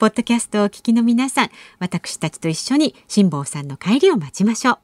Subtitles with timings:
[0.00, 4.78] ポッドキャストをお聞きの皆さん、私たちと一緒に辛坊さんの帰りを待ちましょう。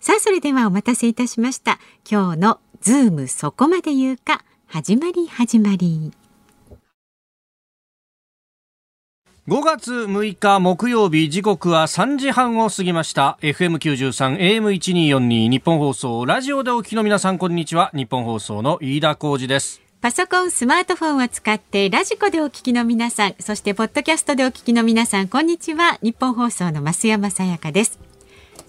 [0.00, 1.78] さあ、それではお待たせいたしました。
[2.10, 6.10] 今日のズームそこまで言うか、始まり始まり。
[9.46, 25.98] 5月6日木曜日時刻は3時半を過ぎました FM93 AM1242 ニッポン放送ラジオでお聞きの皆さんこんにちはニッポン放送の飯田浩二ですパソコン、スマートフォンを使ってラジコでお聞きの皆さん、そしてポッドキャストでお聞きの皆さん、こんにちは。
[26.02, 28.03] ニッポン放送の増山さやかです。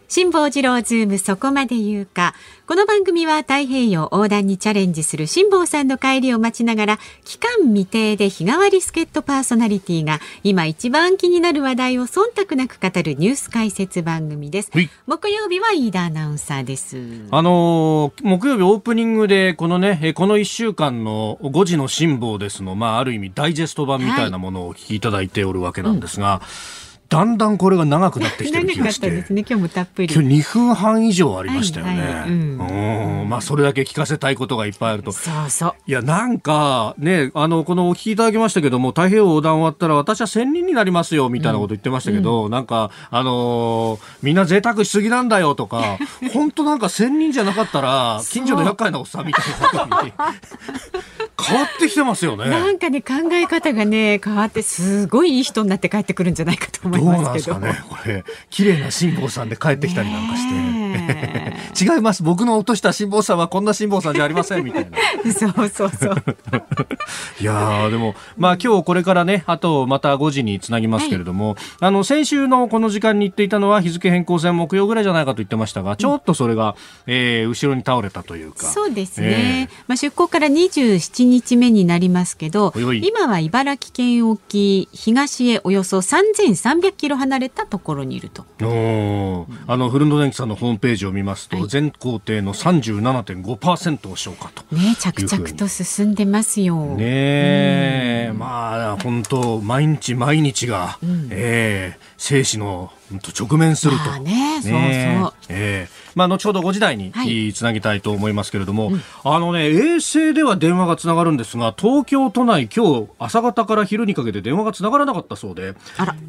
[0.08, 2.36] 辛坊治郎ズームそこまで言うか。
[2.68, 14.72] この番組は太平洋横断にチャレンジする辛坊さんの帰りを待ちながら、帰還未定で日替わり助っ人パーソナリティが今一番気になる話題を忖度なく語るニュース解説番組です。
[15.08, 16.98] 木曜日は飯田アナウンサーです。
[17.32, 29.10] あのー、木曜日オープニングでこのね、この1週間の5時の辛坊ですの、まあある意味ダイジェスト版みたいなものをお聞きいただいておるわけなんですが、うんだんだんこれが長くなってきてる気がして。
[29.10, 30.14] ですね、今日もたっぷり。
[30.14, 32.02] 今日2分半以上ありましたよね。
[32.02, 35.12] はいはい、うん、うんまあそれだけ聞かせたいことがいっぱいあると。
[35.12, 35.74] そうそう。
[35.86, 45.98] いや、なんか、ね、あの、このお聞きいただきましたけども、太平洋横断終わったら私は1000人になりますよ、みたいなこと言ってましたけど、うん、なんか、あのー、みんな贅沢しすぎなんだよとか、
[46.34, 50.14] 本当なんか1000人じゃなかったら、近所の厄介なおっさんみたいなことに。
[51.42, 52.50] 変わってきてますよね。
[52.50, 57.60] なんかね考え方がね変わってすごいいい人になって帰ってくるんじゃないかと思いますけど。
[57.60, 60.86] どうなんですかねこれ綺麗な辛坊さんで帰ってきたりなんかして。
[61.76, 64.98] 違います僕の落とした辛坊さんはこんな辛坊さんじゃありませんみたいな。
[65.34, 66.16] そうそうそう。
[67.42, 76.76] いやでもまあ今日これからねあとまた5時につなぎますけれども、はい、あの先週のこの時間に言っていたのは日付変更線木曜ぐらいじゃないかと言ってましたが、ちょっとそれが、
[77.08, 78.68] えー、後ろに倒れたというか。
[78.68, 79.70] そうですね。
[79.70, 88.46] えー、まあ出港から27日目になりますけど今は茨城県沖東へおよそ3300キロ離れたところにいると。
[89.68, 94.64] あの古野電機さんのホームページを見ますと、はい、全工程の37.5%を消化と。
[94.76, 96.96] ね着々と進んでますよ。
[96.96, 104.20] ねまあ本当毎日毎日が、うん、えー、生死の直面すると。
[104.22, 105.34] ね、そうそう。
[105.50, 105.88] え。
[105.88, 115.76] ー、まあ、後ほど5時台に、はい、つなぎたいと思いますけれども、うん、あのね、衛星では電話がつながるんですが、東京都内、今日朝方から昼にかけて電話がつながらなかったそうで、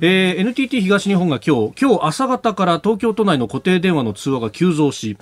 [0.01, 5.17] えー、NTT 東日本が今日、今日朝方から東京都内の固定電話の通話が急増し、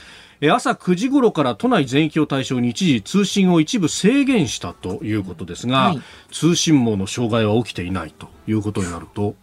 [0.50, 9.36] 朝9時頃から都内全域を対象に一時通信を一部制限したということですが、はい、通信網の障害は起きていないということになると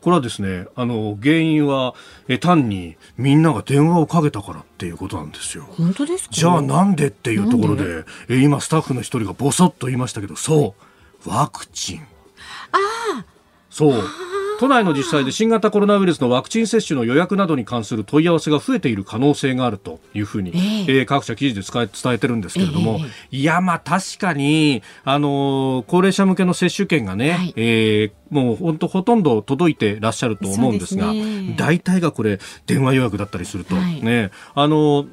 [0.00, 1.94] これはですねあの原因は
[2.28, 5.64] え単にみんなが電話をかけたからっていうことなんですよ。
[5.76, 6.34] 本当ですか？
[6.34, 10.74] じゃあなんでっていうところでえ今スタッフの一人がボソッと言いましたけどそ
[11.24, 12.00] うワクチン。
[12.00, 12.06] あ
[13.20, 13.24] あ
[13.70, 14.02] そう。
[14.60, 34.30] 都内の実際で新型コロナウイルスのワクチン接種の予約などに関する問い合わせが増えている可能性があるというふうに、えー、えー、各社記事で伝えてるんですけれども、えー、いやまあ確かにあのー、高齢者向けの接種券がね、はい、えー、もう本当ほとんど届いてらっしゃると思うんですが、ね、大体がこれ電話予約だったりすると、はい、ね。
[34.54, 35.08] あのー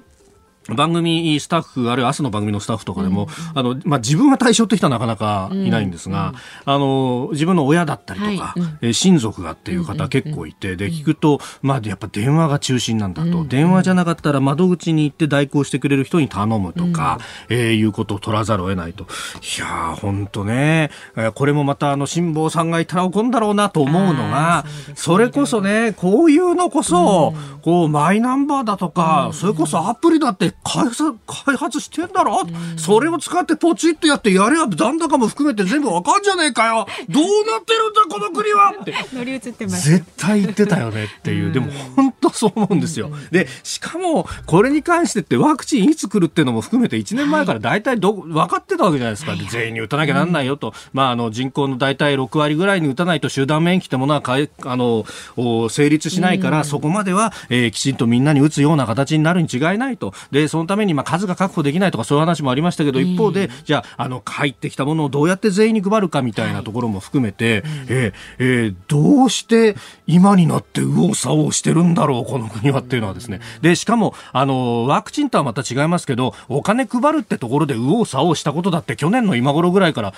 [0.69, 6.33] 番組スタッフあるいは朝の番組のスタッフとかでも、うん、あのまあ、自分は対象って人はなかなかいないんですが、
[6.67, 17.19] うん、あの自分の親だったりとか、はい、え親族がっていう方結構いて、で聞くと、まあ、やっぱ電話が中心なんだと、電話じゃなかったら窓口に行って代行してくれる人に頼むとか、
[17.49, 19.05] うん、えー、いうことを取らざるを得ないと。
[19.05, 20.91] いや本当ね。
[21.33, 24.65] これもまたあの辛坊さんがいたら怒るんだろうなと思うのが
[24.95, 36.87] それこそねこういうのこそ、こうマイナンバーだとか、それこそアプリだって開発開発してんだろ、うん、それを使ってポチッとやってやれば残高も含めて全部わかんじゃねえかよ。
[37.09, 38.73] どうなってるんだこの国は？
[38.81, 38.93] って。
[39.13, 39.89] 乗り移ってます。
[39.89, 43.11] 絶対言ってたよねっていう、 でも本当そう思うんですよ。
[43.31, 49.35] で、しかも、これに関してってワクチンいつ来るっていうのも含めて1年前から大体ど、分かってたわけじゃないですか。
[49.35, 50.73] 全員に打たなきゃなんないよと。
[50.93, 55.05] まあ、あの、人口の大体6割ぐらいに打たないと集団免疫ってものはかえ、あの、
[55.69, 60.13] 成立しないから、そこまでは、えー、きちんとみんなに打つような形になるに違いないと。
[60.31, 69.75] で、そのために、まあ、数が確保できないとかそういう話もありましたけど、一方で、じゃあ、あの、入ってきたものをどうやって全員に配るかみたいなところも含めて、えー、えー、どうして
[70.07, 73.41] 今になって右往左往してるんだろう、この国はっていうのはですね。
[73.61, 80.13] で、しかも、あの、ワクチンとはまた違いますけど、お金配るってところで右往左往したことだって去年の今頃ぐらいから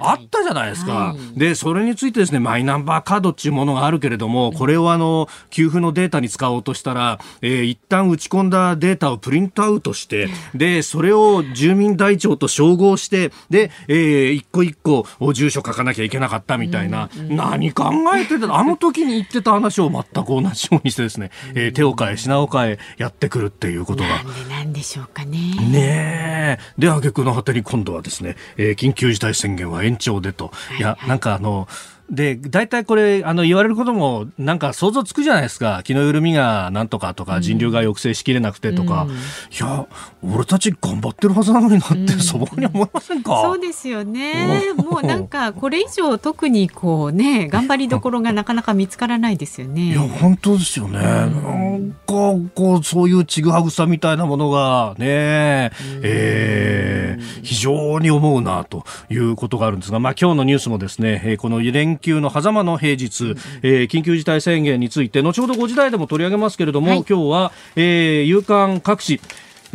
[0.00, 0.92] あったじゃないですか。
[0.92, 1.16] はい。
[1.16, 18.54] はい、で、それについてですね、マイナンバーカードっていうものがあるけれども、これをあの、給付のデータに使おうとしたら、えー、一旦打ち込んだデータをプリントアウトして、で、それを住民台帳と照合して、で、えー、一個一個住所書かなきゃいけなかったみたいな、うんうん、何考えてた？
[18.54, 24.08] あの時に言ってた話を全く同じようにしてですね、えー、手を変え品を変えやってくるっていうことが。
[24.08, 25.38] なんでなんでしょうかね。
[25.70, 26.58] ねえ。
[26.78, 30.52] で、挙句の果てに今度はですね、えー、緊急事態宣言は延長でと。
[30.78, 31.68] いや、なんかあの、
[32.10, 35.80] で、大体これ、あの、言われることも、なんか想像つくじゃないですか。
[35.84, 39.04] 気の緩みがなんとかとか、人流が抑制しきれなくてとか。
[39.04, 39.14] うん、い
[39.58, 39.86] や、
[40.22, 44.60] 俺たち頑張ってるはずなのになって、素朴に思いませんか、そうですよね。
[44.76, 49.92] もうなんか、これ以上特にこうね、頑張りどころがなかなか見つからないですよね。
[49.92, 50.98] いや、本当ですよね。
[50.98, 55.72] なんか、こう、そういうちぐはぐさみたいなものが、ね、
[56.02, 69.20] えー、非常に思うな、ということがあるんですが、まあ今日のニュースもですね、この連連休の狭間の平日、えー、緊急事態宣言について後ほど5時台でも取り上げますけれども、はい、今日は、えー、夕刊各紙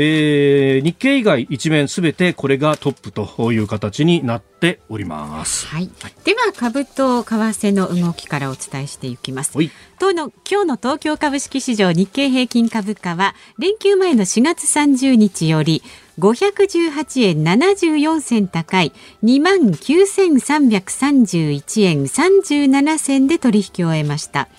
[0.02, 5.68] えー、日経以外一面すべてこれがトップという形になっております。
[5.68, 5.90] はい。
[6.24, 9.52] では株と為替の動きからお伝えしていきます。
[10.00, 15.84] 当の今日の東京株式市場日経平均株価は連休前の4月30日より
[16.20, 18.92] 518円74銭高い
[19.24, 24.50] 2万9331円37銭で取引を終えました。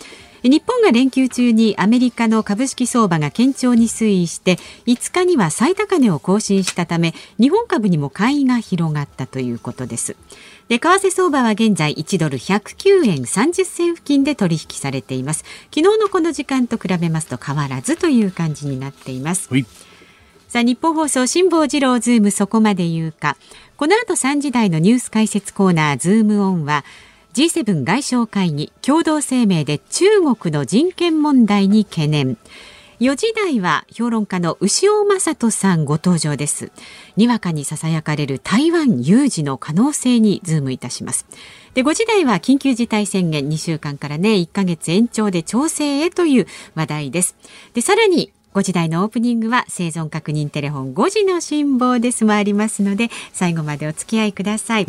[0.42, 10.16] 日本が連休中にアメリカの株式相場が堅調に推移して5日には最高値を更新したため日本株にも買いが広がったということです。
[10.68, 15.44] で為替相場は現在1ドル109円30銭付近で取引されています。
[15.74, 19.50] 昨日のこの時間と比べますと変わらずという感じになっています。
[20.50, 23.36] さあニッポン放送辛坊治郎ズームそこまで言うか。
[23.76, 26.84] この後3時台のニュース解説コーナーズームオンは
[27.34, 32.36] G7 外相会議共同声明で中国の人権問題に懸念。
[32.98, 36.72] 4時台は評論家の牛尾正人さんご登場です。
[37.16, 41.26] にわかにささやかれる台湾有事の可能性にズームいたします。
[41.74, 47.36] で5時台は緊急事態宣言2週間からね1ヶ月延長で調整へという話題です。
[47.72, 54.86] でさらに5時台のオープニングは生存確認テレフォン5時の辛抱ですもありますので最後までお付き合いください。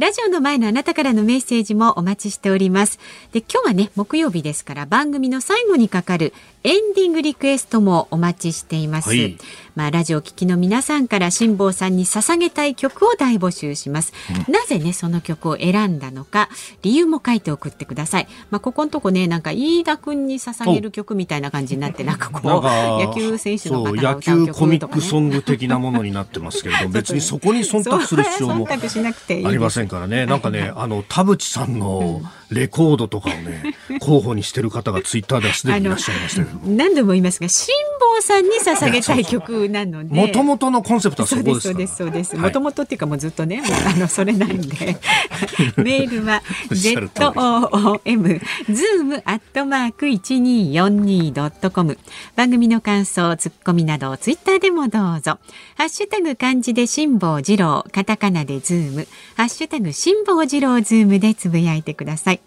[0.00, 2.98] ラジオの前のあなたからのメッセージもお待ちしております。
[3.32, 6.32] で、今日はね、木曜日ですから番組の最後にかかる
[6.64, 9.10] エンディングリクエストもお待ちしています。
[9.10, 9.36] はい、
[9.74, 14.12] まあ、ラジオ聴きの皆さんから辛坊さんに捧げたい曲を大募集します、
[14.46, 16.48] うん、なぜね、その曲を選んだのか、
[16.82, 18.28] 理由も書いて送ってください。
[18.50, 30.26] まあ、ここのとこね、なんか飯田君に捧げる曲みたいな感じになって、なんかこう、野球選手の方が歌う曲とか、ね、野球コミックソング的なものになってますけれども、 別にそこに忖度する必要もありませんからね。
[30.26, 32.40] なんかね、あの、田淵さんの、うん。
[32.50, 36.58] レコードとかをね 候補にしてる方がツイッターではすでにいらっしゃいましたけど。
[36.66, 37.74] 何度も言いますが辛
[38.16, 40.14] 坊さんに捧げたい曲なので。
[40.14, 44.96] もともとのコンセプトはそこですそうですそうですもともとっていうかもうずっとねあのそれなんで。
[45.76, 51.98] メールは ZOOM ズームアットマーク 1242.com
[52.34, 55.38] 番組の感想ツッコミなどツイッターでもどうぞ。
[55.76, 59.06] ハッシュタグ漢字で辛坊治郎カタカナでズーム。
[59.36, 62.40] ハッシュタグ辛坊治郎ズームでつぶやいてください。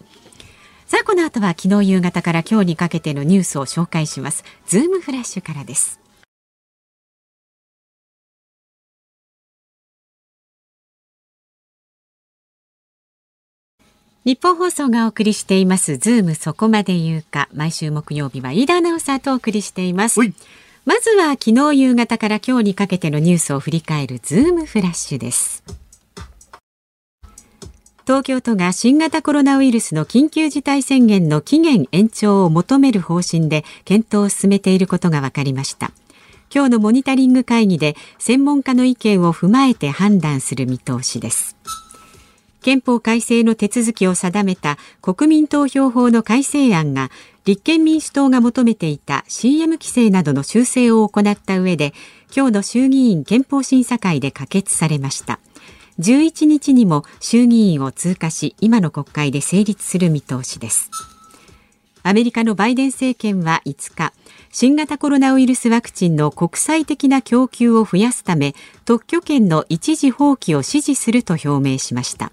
[0.86, 4.44] さあこの後は昨日夕方から今日にかけてのニュースを紹介します。
[4.66, 5.98] ズームフラッシュからです。
[14.24, 15.96] ニッポン放送がお送りしています。
[15.96, 17.48] ズームそこまで言うか。
[17.52, 20.20] 毎週木曜日は飯田アナウンサーとお送りしています。
[20.86, 25.64] まずは昨日夕方から今日にかけてのニュースを振り返るズームフラッシュです
[28.06, 35.90] 東京都が新型コロナウイルスの緊急事態宣言の期限延長を求める方針で検討を進めていることが分かりました。
[36.54, 41.56] 今日のモニタリング会議で専門家の意見を踏まえて判断する見通しです。
[42.60, 47.10] 憲法改正の手続きを定めた国民投票法の改正案が
[47.46, 51.94] 立憲民主党が求めていた CM 規制などの修正を行った上で
[52.36, 55.40] 今日の衆議院憲法審査会で可決されました。
[56.00, 60.90] 11日にも衆議院を通過し今の国会で成立する見通しです。
[62.02, 64.12] アメリカのバイデン政権は5日
[64.52, 72.30] 新型コロナウイルスワクチンの国際的な供給を増やすため特許権の一時放棄を支持すると表明しました。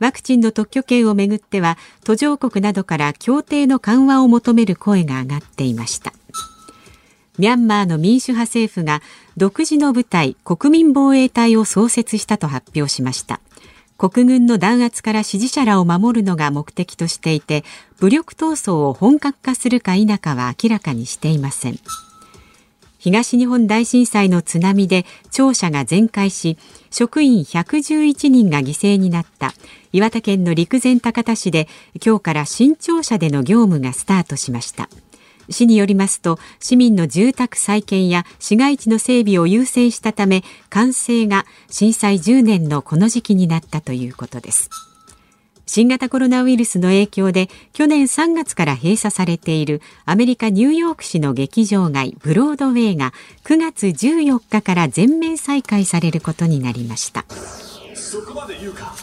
[0.00, 6.12] ワクチンの特許権をめぐっては途上国などから協定の緩和を求める声が上がっていました。
[7.36, 9.02] ミャンマーの民主派政府が
[9.36, 13.40] 独自の部隊国民防衛隊を創設したと発表しました。
[13.96, 17.64] 国軍の弾圧から支持者らを守るのが目的としていて
[18.00, 21.78] 武力闘争を本格化するか否かは明らかにしていません。
[22.98, 26.56] 東日本大震災の津波で庁舎が全壊し
[26.90, 29.52] 職員111人が犠牲になった。
[29.92, 31.68] 岩手県の陸前高田市で
[32.04, 34.88] 今日から新庁舎での業務がスタートしました。
[35.48, 44.70] 市によりますと市民の住宅再建や市街地の整備を優先したため完成が震災10年のこの時期になったということです。
[45.66, 53.12] 新型コロナウイルスの影響で去年3月から閉鎖されているアメリカ・ニューヨーク市の劇場街ブロードウェイが
[53.44, 57.24] 9月14日から全面再開されることになりました。
[57.94, 58.94] そこまで言うか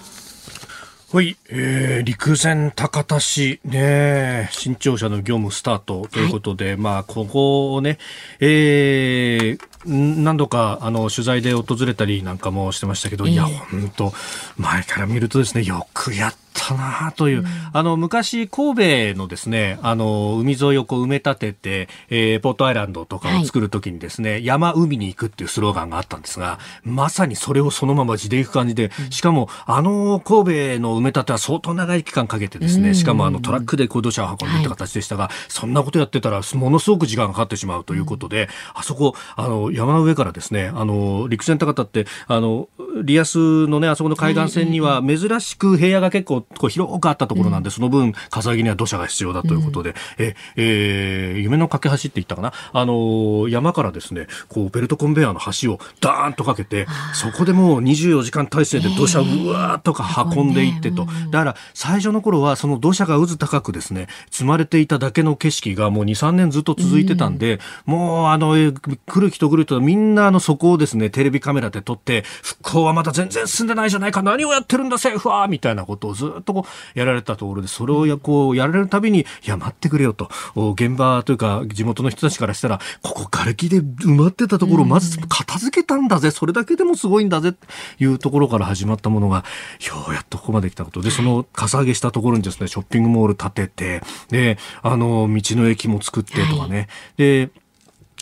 [1.14, 3.60] はい、えー、陸前高田市。
[3.66, 7.98] ね、新庁舎の業務スタートということで、はい、まあ、ここをね、
[8.40, 14.14] えー、何度かあの取材で訪れたりなんかもしてましたけど、えー、いや、本当
[14.58, 42.70] 前から見るとですね、よくやったなという、うん、あの昔神戸のですねあの海沿いをこう埋め立てて、えー、ポートアイランドとかを作るときにですね、はい、山海に行くっていうスローガンがあったんですがまさにそれをそのまま地でいく感じで、しかもあの神戸の埋め立ては相当長い期間かけてですね、しかもあのトラックで土砂を運んでいった形でしたが、はい、そんなことやってたらものすごく時間がかかってしまうということで、うん、あそこあの山の上からですねあの陸前高田ってあの
[43.04, 52.54] リアスのねあそこの海岸線には珍しく平野が結構こう広くあったところなんで、うん、その分、かさには土砂が必要だということで、うん、え、えー、夢の架け橋って言ったかな？
[52.74, 61.06] あの山からですね、こう、ベルトコンベヤーの橋をダーンとかけて、そこでもう24時間体制で土砂をうわーっとか運んでいってと。
[61.30, 75.48] だから、最初の頃はその土砂が渦高くですね、積まれていただけの景色がもう2、3年ずっと続いてたんで、うん、もう、あの、来る人来る人みんなあの、そこをですね、テレビカメラで撮って、復興はまだ全然進んでないじゃないか、何をやってるんだ、政府は。
[75.48, 87.68] みたいなことをずっとこう、やられたところで、それをやこうやられるたびに、いや、待ってくれよと、現場というか、地元の人たちからしたら、ここ、瓦礫で埋まってたところをまず片付けたんだぜ、それだけでもすごいんだぜって
[88.00, 89.44] いうところから始まったものが、
[89.86, 91.02] ようやっとここまで来たこと。
[91.02, 97.50] で、そのかさ上げしたところにですね、ショッピングモール建てて、で、あの、道の駅も作ってとかね、で、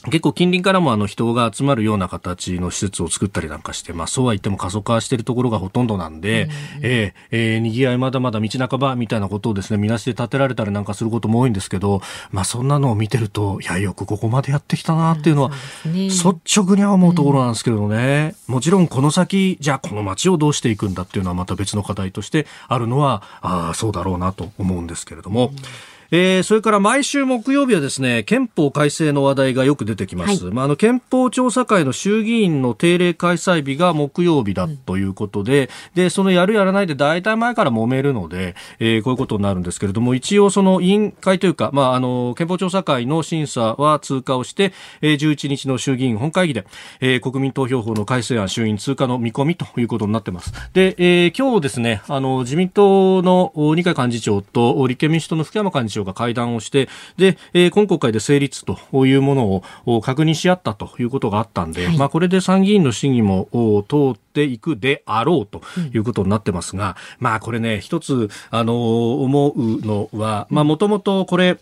[0.05, 6.51] 結構近隣からもあの人が集まるような形の施設を作ったりなんかして、まあそうは言っても過疎化しているところがほとんどなんで、うん、
[6.83, 12.01] えー、えー、賑わいまだまだ道半ばみたいなことをですね、みなしで建てられたりなんかすることも多いんですけど、
[12.31, 15.51] まあそんなのを見てると、いや、よくここまでやってきたなっていうのは、
[15.85, 25.55] 率直には思うところなんですけどね、うん、もちろんこの先、じゃあこの街をどうしていくんだっていうのはまた別の課題としてあるのは、ああ、そうだろうなと思うんですけれども、うん
[26.11, 30.45] えー、それから毎週木曜日はですね、憲法改正の話題がよく出てきます。
[30.45, 46.65] はい、まあ、あの、憲法調査会の衆議院の定例開催日が木曜日だということで、うん、で、そのやるやらないで大体前から揉めるので、えー、こういうことになるんですけれども、一応その委員会というか、まあ、あの、憲法調査会の審査は通過をして、えー、11日の衆議院本会議で、
[47.01, 50.53] えー、国民投票法の改正案衆院通過の見込みということになってます。
[50.73, 63.47] で、えー、今日ですね、あの、自民党の二階幹事長と立憲民主党の福山幹事長長が会談をして、で、えー、今国会で成立というものを確認し合ったということがあったんで、はい、まあこれで参議院の審議も
[63.87, 65.61] 通っていくであろうと
[65.93, 71.57] いうことになってますが、うん、まあこれね、一つ、あの、思うのは、まあもともとこれ、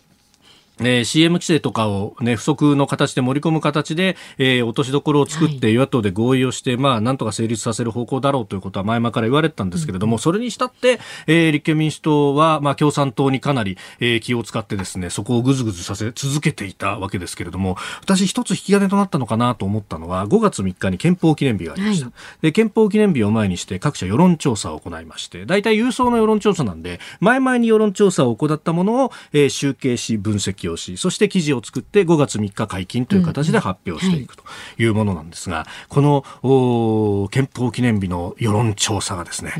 [0.80, 22.06] えー、CM 規制とかを、ね、不足の形で盛り込む形で、えー、落としどころを作って与野党で合意をして、はい、まあ、なんとか成立させる方向だろうということは前々から言われてたんですけれども、うん、それにしたって、えー、立憲民主党は、まあ、共産党にかなり、えー、気を使ってですね、そこをぐずぐずさせ続けていたわけですけれども、私一つ引き金となったのかなと思ったのは、5月3日に憲法記念日がありました。
[22.06, 34.44] はい、で、憲法記念日を前にして各社世論調査を行いまして、大体郵送の世論調査なんで、前々に世論調査を行ったものを、えー、集計し、分析をし、そして記事を作って5月3日解禁という形で発表していくと
[34.78, 39.54] いうものなんですが、この憲法記念日の世論調査がですね、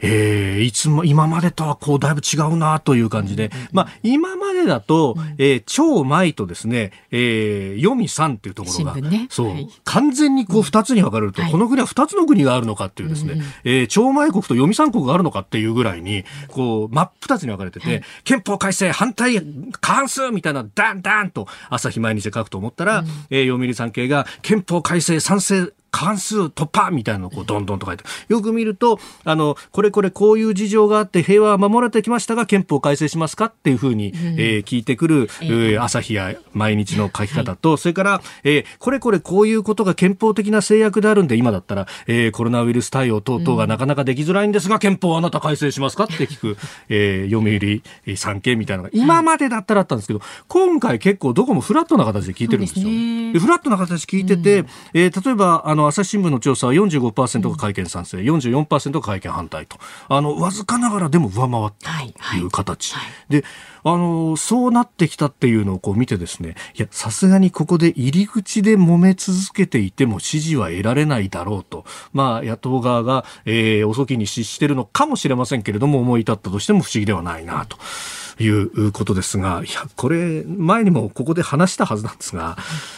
[0.00, 19.40] えー、いつも今までとはこうだいぶ違うなという感じで、まあ、今までだと、えー、超前とですね、えー、読みさんっていうところが、ね、そう、はい、完全にこう二つに分かれると、この国は二つの国があるのかっていうですね、うん、えー、超前国と読み三国があるのかっていうぐらいに、こう、真っ二つに分かれてて、はい、憲法改正反対
[19.80, 46.58] 過半数みたいな、ダンダンと朝日毎日で書くと思ったら、うん、えー、読売産経が憲法改正賛成関数突破みたいなのをこうどんどんと書いてよく見るとあのこれこれこういう事情があって平和は守られてきましたが憲法改正しますかっていうふうに、うん、えー、聞いてくる、えー、朝日や毎日の書き方と、はい、それから、えー、これこれこういうことが憲法的な制約であるんで今だったら、えー、コロナウイルス対応等々がなかなかできづらいんですが、うん、憲法はあなた改正しますかって聞く、
[46.90, 47.40] えー、読
[48.06, 52.84] 売産経みたいなのが今までだったらあったんですけど今回結構どこもフラットな形で聞いてるんですよ。
[52.84, 59.78] でフラットな形で聞いてて、うん、えー、例えばあの朝日新聞の調査は45%が会見賛成、うん、44%が会見反対と。
[60.08, 63.44] あのわずかながらでも上回ったという形、はいはい、で
[63.84, 77.76] あのそうなってきたっていうのをこう見てですねいやさすがにここで入り口で揉め続けていても支持は得られないだろうと、まあ、野党側が、えー、遅きに失しているのかもしれませんけれども思い立ったとしても不思議ではないなと。
[78.38, 82.56] いうことですが、いや、これ、前にもここで話したはずなんですが、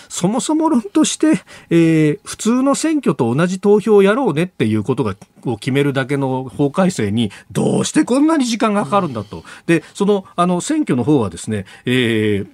[0.09, 5.14] そもそも論として、えー、普通の選挙と同じ投票をやろうねっていうことが、
[5.45, 9.45] を決めるだけの法改正に、どうしてこんなに時間がかかるんだと。
[9.66, 12.49] で、その、あの、選挙の方はですね、えー、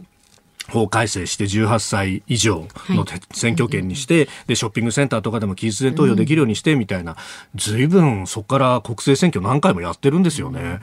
[0.69, 7.17] 法改正して18歳以上の選挙権にして、はい、でショッピングセンターとかでも期日前投票できるようにしてみたいな、
[7.55, 10.81] ずいぶんそこから国政選挙何回もやってるんですよね。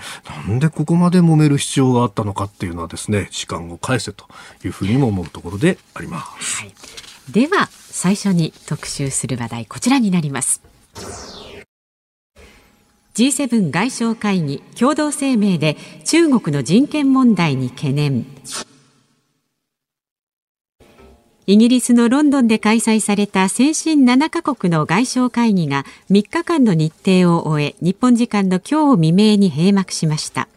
[0.48, 4.26] なんでここまで揉める必要があったのかっていうのはですね時間を返せと
[4.64, 6.62] いうふうにも思うところであります。
[6.62, 6.74] はい、
[7.32, 10.62] では最初に特集する話題こちらになります。
[13.14, 18.26] G7 外相会議共同声明で中国の人権問題に懸念
[21.48, 30.48] イギリスのロンドンで開催された先進7カ国の外相会議が3日間の日程を終え日本時間の今日未明に閉幕しました。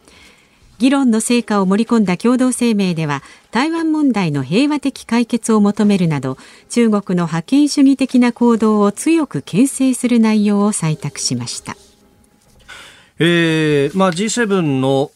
[0.77, 6.37] 議論の成果を盛り込んだ共同声明では台湾問題の平和的解決を求めるなど
[6.69, 11.77] 中国の覇権主義的な行動を強く牽制する内容を採択しました。
[13.17, 15.09] えーまあ、G7 の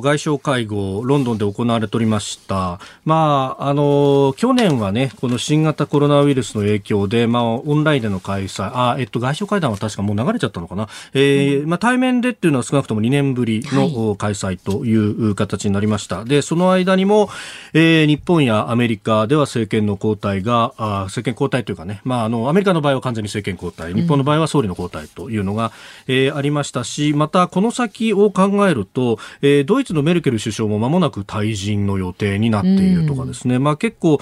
[0.00, 2.78] 外相会合、ロンドンで行われておりました。
[3.04, 10.88] まあ、あの、去年はね、この新型コロナウイルスの影響で、まあ、オンラインでの開催、あ、えっと、外相会談は確かもう流れちゃったのかな。
[11.12, 16.18] えー、まあ、対面でっていうのは少なくとも2年ぶりの開催という形になりました。
[16.18, 17.30] はい、で、その間にも、
[17.72, 25.72] えー、日本やアメリカでは政権の交代が、あ政権交代というかね、まあ、あの、アメリカの場合は完全に政権交代、日本の場合は総理の交代というのが、
[26.06, 34.18] うん、えー、ありましたし、また、たこの先を考えると、えー、ドイツのメルケル首相も間もなく退陣の予定になっているとかですね、まあ、結構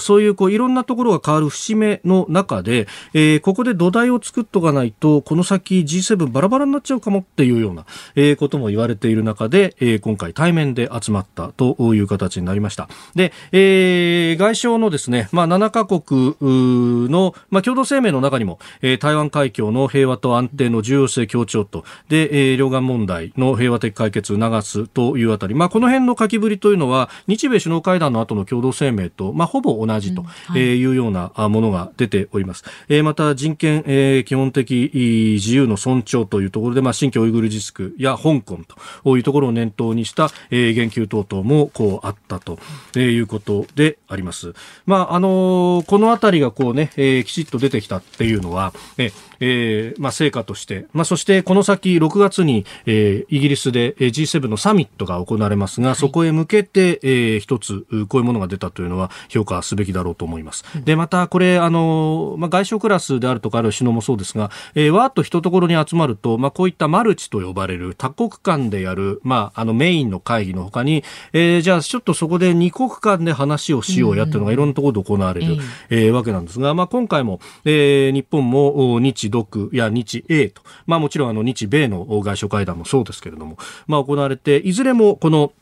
[0.00, 12.88] そういうこういろんなところが変わる節目の中で、えー、ここで土台を作っとかないとこの先 G7 バラバラになっちゃうかもっていうような、えー、ことも言われている中で、えー、今回対面で集まったという形になりました。
[13.14, 30.24] で、えー、外相のですね、まあ、7カ国の、まあ、共同声明の中にも、えー、台湾海峡の平和と安定の重要性強調と、で、えーー、両岸問題の平和的解決を促すというあたり、まあ、この辺の書きぶりというのは日米首脳会談の後の共同声明と、まあ、ほぼ同じと
[30.56, 32.64] いうようなものが出ております。
[32.88, 34.90] えー、また人権、えー、基本的
[35.34, 38.58] 自由の尊重というところで、まあ、新疆ウイグル自治区や香港
[39.02, 42.58] というところを念頭にした、えー、言及等々もこうあったと
[42.96, 44.54] いうことであります。
[44.86, 60.64] まああのー、このあたりがこうね、えー、きちっと出てきたっていうのは、ええーまあ、成果として、まあ、そしてこの先6月に、えー、イギリスで G7 のサミットが行われますが、はい、そこへ向けて、えー、一つこういうものが出たというのは評価すべきだろうと思います。
[60.74, 85.52] うん、でまたこれあの、まあ、外相クラスであるとかある首脳もそうですが、えー、わーっと一ところに集まると、まあ、こういったマルチと呼ばれる多国間でやる、まあ、あのメインの会議のほかに、えー、じゃあちょっとそこで2国間で話をしようやっていうのがいろんなところで行われる、うん、えー、わけなんですが、まあ、今回も、えー、日本も日日独や日英と、まあもちろんあの日米の外相会談もそうですけれども、まあ行われて、いずれもこの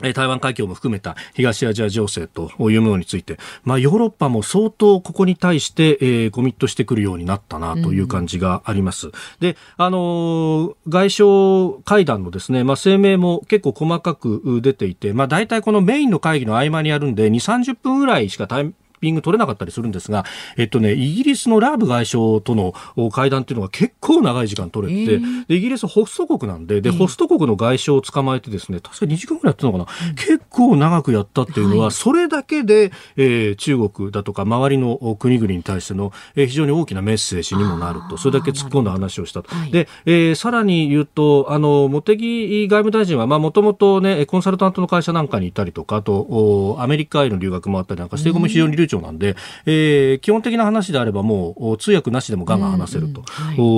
[0.00, 9.08] 台湾海峡も含めた東アジア情勢というものについて、まあ、ヨーロッパも相当ここに対して、えー、コミットしてくるようになったなという感じがあります。
[9.08, 18.48] うん、で、あのー、外相会談のですね、まあ、声明も結構細かく出ていて、まあ、大体このメインの会議の合間にやるんで、2、30分ぐらいしか
[19.04, 20.24] ピング取れなかったりするんですが、
[20.56, 22.72] えっとね、イギリスのラーブ外相との
[23.10, 38.16] 会談っていうのが結構長い時間取れて、えー、でイギリスホスト国なんでで、ホスト国の外相を捕まえてですね確か2時間ぐらいやってたのかな、うん、結構長くやったっていうのは、はい、それだけで、えー、中国だとか周りの国々に対しての、えー、非常に大きなメッセージにもなると。
[38.16, 39.50] それだけ突っ込んだ話をしたと。
[39.70, 53.22] で、えー、さらに言うとあの茂木外務大臣はもともとねコンサルタントの会社なんかにいたりとかあとアメリカへの留学もあったりなんかしても非常に流暢なんで、うん、えー、基本的な話であればもう通訳なしでもガンガン話せると。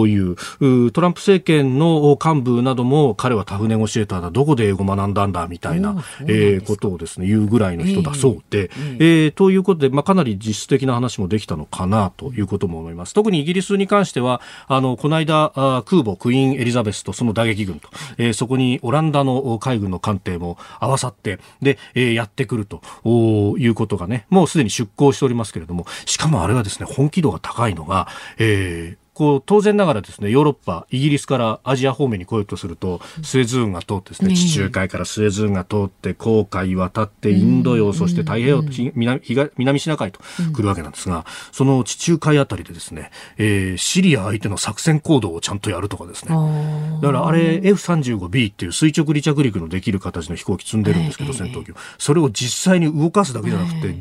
[0.07, 0.17] い。
[0.17, 4.31] う、うんはい、トランプ政権の幹部なども彼はタフネゴシエーターだ。
[4.31, 13.15] どこで英語学んだんだみたいななえー、ことをですね言うぐらいの人だそうで、えー、えー、ということで、まあ、かなり実質的な話もできたのかなということも思います。
[13.15, 22.81] 特にイギリスに関してはあのこの間あ空母クイーンエリザベスとその打撃軍と、えー、そこにオランダの海軍の艦艇も合わさってで、えー、やってくると
[23.59, 38.63] いうことがねもうすでに出港しておりますけれどもしかもあれはですね本気度が高いのが、えー、こう当然ながらですねヨーロッパイギリスからアジア方面に来ようとするとスエズ運河通ってですね、地中海からスエズ運河通って航海渡ってインド洋、そして太平洋、
[38.95, 39.23] 南
[39.57, 40.21] 南シナ海と
[40.53, 46.35] 来るわけなんですが、その地中海あたりでですね、えー、シリア相手の作戦行動をちゃんとやるとかですね。
[47.01, 51.75] だからあれ F35B っていう垂直離着陸のできる形の飛行機積んでるんですけど、戦闘機を。
[51.99, 53.97] それを実際に動かすだけじゃなくて、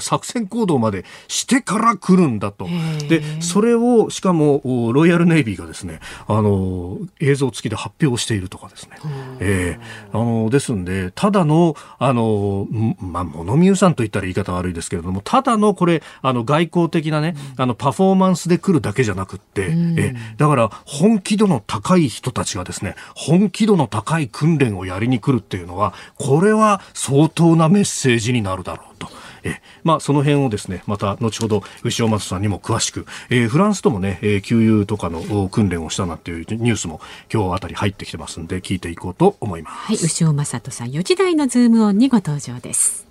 [0.00, 2.68] 作戦行動までしてから来るんだと。
[3.08, 8.96] でそれをしかものロイヤルネイビーがですねあの映像付きで発表しているとかですね、
[9.40, 12.66] えー、あのですんでただのあの、
[13.00, 20.14] まあ、物見遊山といったら言い方悪いですけれどもただのこれあの外交的なね、あのパフォーマンスで来るだけじゃなくって、え。
[20.36, 29.08] だから本気度の高い人たちがですね本気度の高い訓練をやりに来るっていうのはこれは相当なメッセージになるだろうと。
[29.46, 37.00] えまあ、その辺をですねまた後ほど牛尾松さんにも詳しく、えー、フランスともね、えー、給油とかの訓練をしたなっていうニュースも
[37.32, 39.76] 今日あたり入ってきてますんで聞いていこうと思います。
[39.76, 43.05] はい、牛尾正人さん4時台のズームオンにご登場です。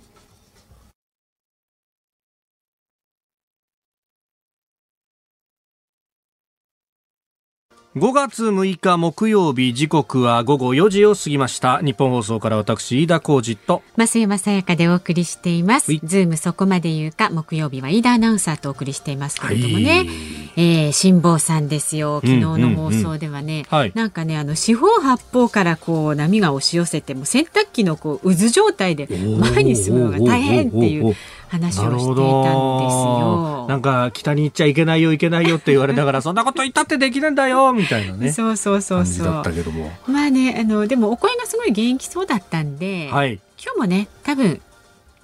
[7.96, 11.78] 5月6日木曜日時刻は午後4時を過ぎました。
[11.78, 13.82] 日本放送から私飯田浩二と。
[13.96, 15.94] 増山さやかでお送りしています。
[16.04, 20.08] ズームそこまで言うか木曜日は飯田アナウンサーとお送りしていますけれどもね、はい、
[20.56, 22.20] えー、辛坊さんですよ。
[22.20, 31.16] 昨日の放送ではね、うんうんうん、なんかねあの四方八方からこう波が押し寄せても洗濯機のこう渦状態で前に進むのが大変っていう
[31.48, 33.66] 話をしていたんですよ。
[33.68, 38.32] なんか北に行っちゃいけないよいけないよって言われながら そんなこと言ったってできないんだよみたいなね。
[38.32, 39.26] そうそうそうそう。
[39.26, 39.90] だったけども。
[40.06, 44.60] まあねあのでもお声がすごい元気そうだったんで、はい、今日もね多分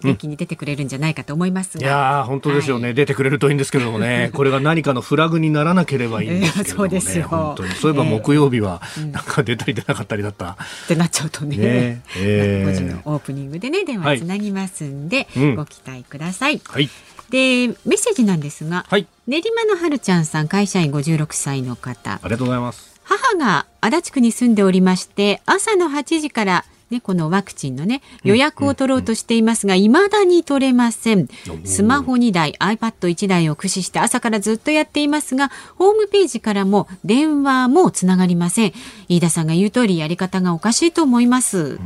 [0.03, 4.31] 元気に出てくれるんじゃないかと思いますが、いや本当ですよね、はい、出てくれるといいんですけどもね。
[4.35, 7.29] これが何かのフラグにならなければいいんですけども、ね、そうですよ。
[7.29, 7.75] 本当に。
[7.75, 10.57] そういえば木曜日はなんか出たり出なかったりだった、っ
[10.89, 11.57] てなっちゃうとね。
[11.57, 16.89] ね、 えー、5時のオープニングでね電話つなぎますんで、はい、ご期待ください、はい。
[17.31, 22.15] でメッセージなんですが、はい、練馬のはるちゃんさん会社員56歳の方。
[22.15, 22.93] ありがとうございます。
[23.05, 31.29] 母が足立区に住んでおりまして朝の8時からね、このワクチンのね予約を取ろうとしていますが、いまだに取れません。
[31.65, 38.73] スマホ2台 iPad1 台を駆使して朝からずっとやっていますがホームページからも電話もつながりません。
[39.09, 41.79] 飯田さんが言う通りやり方がおかしいと思います。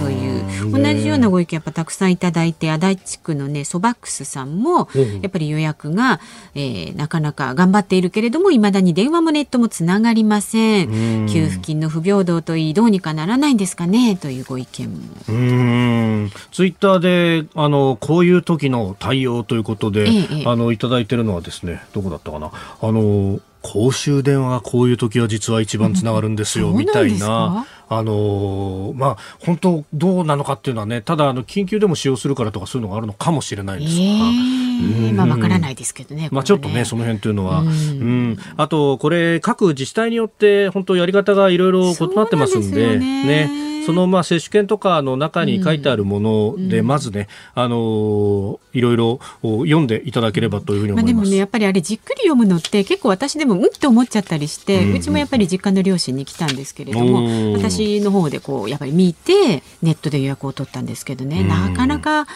[0.00, 0.34] という。
[0.70, 4.88] 同じようなご意見やっぱたくさんいただいて足立区のねソバックスさんも
[5.22, 6.20] やっぱり予約が、
[6.54, 11.26] えー、なかなか頑張っているけれどもいまだに電話もネットもつながりません。
[11.28, 14.98] 給付金の不平等といいどうにかならないんですかねというご意見も。
[15.28, 27.66] うんツイッターであのこういう時の対応ということで、ええ、あのいただいてるのはですねどこだったかなあの公衆電話がこういう時は実は一番つながるんですよ、みたいな。
[27.88, 33.96] あのー、まあ、本当どうなのかっていうのはね、ただ、あの、緊急でも使用するからとかそういうのがあるのかもしれないです。
[33.96, 34.02] が。
[34.02, 34.08] え。
[34.08, 36.22] ー、まあ、わからないですけどね。
[36.22, 37.60] ねまあ、ちょっとね、その辺というのは。
[37.60, 37.68] うん。
[37.68, 38.38] うん。
[38.56, 43.24] あと、これ、各自治体によって、本当やり方がいろいろ異なってますんで、ね。
[43.24, 51.14] ねそのまあ接種券とかの中に書いてあるもので、まずね、あのいろいろ読んでいただければというふうに思います。
[51.14, 62.26] まあ、でもね、やっぱりあれじっくり読むのって結構私でもうんって思っちゃったりして、うちもやっぱり実家の両親に来たんですけれども、私の方でこうやっぱり見てネットで予約を取ったんですけどね、なかなか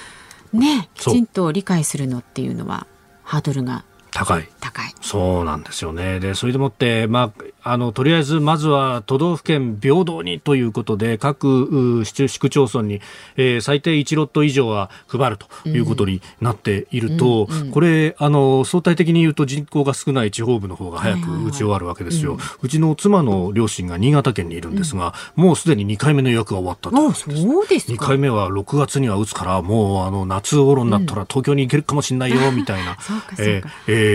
[0.53, 2.87] ねきちんと理解するのっていうのは
[3.23, 3.85] ハードルが
[4.19, 4.49] 高い。
[4.61, 4.93] 高い。
[5.01, 6.19] そうなんですよね。
[6.19, 13.01] で、それでもって、まあ、あの、とりあえず、まずは都道府県平等にということで、各市区町村に、
[13.37, 22.33] えー、最低1ロット以上は配るということになっていると、うんうんうん、これ、あの、相対的に言うと人口が少ない地方部の方が早く打ち終わるわけですよ。
[22.33, 27.93] はいはいはい、うちの妻の両親が新潟県にいるんですが、うん、もうすでに2回目の予約が終わったとそうですか。
[27.93, 32.97] 2回目は6月には打つから、もう、あの、夏頃になったら東京に行けるかもしれないよ、みたいな、
[33.39, 34.08] えー、えー、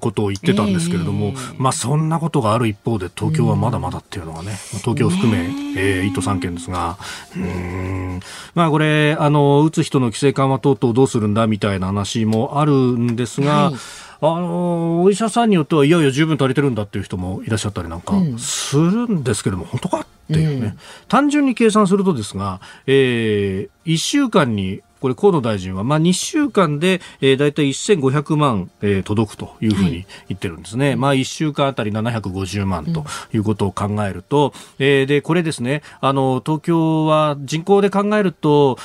[0.00, 5.38] ことを言ってたんですけれども、えー、まあ、そんなことがある一方で、東京はまだまだっていうのがね、東京を含め、
[5.76, 6.02] え。
[6.02, 6.98] ー、1都3県ですが、
[7.36, 8.20] うん、
[8.54, 13.74] まあ、これ、あの、打つ人の規制緩和等々どうするんだみたいな話もあるんですが、はい。
[14.20, 20.78] あのお医者さんによってはいやいや十分足りてるんだっていう人もいらっしゃったりなんかするんですけれども、うん、本当かっていうね、うん、
[21.08, 30.86] 単純に計算するとですが、えー、1週間にこれ河野大臣は、まあ、2週間で、えー、大体1500万、えー、届くというふうに言ってるんですね。
[30.86, 38.78] はい、まあ、1週間あたり750万ということを考えると、うん、えー、で、これですね、あの、東京は人口で考えると、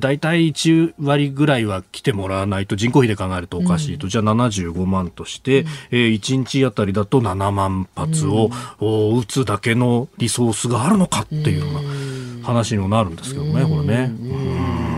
[0.00, 8.48] 大体1割ぐらいは来てもらわないと、人口比で考えるとおかしいと、うん、じゃあ75万として、うん、えー、1日あたりだと7万発を、
[8.80, 8.86] う
[9.16, 14.10] ん、打つだけのリソースがあるのかっていうような話にもなるんですけどね、これね。
[14.22, 14.95] うん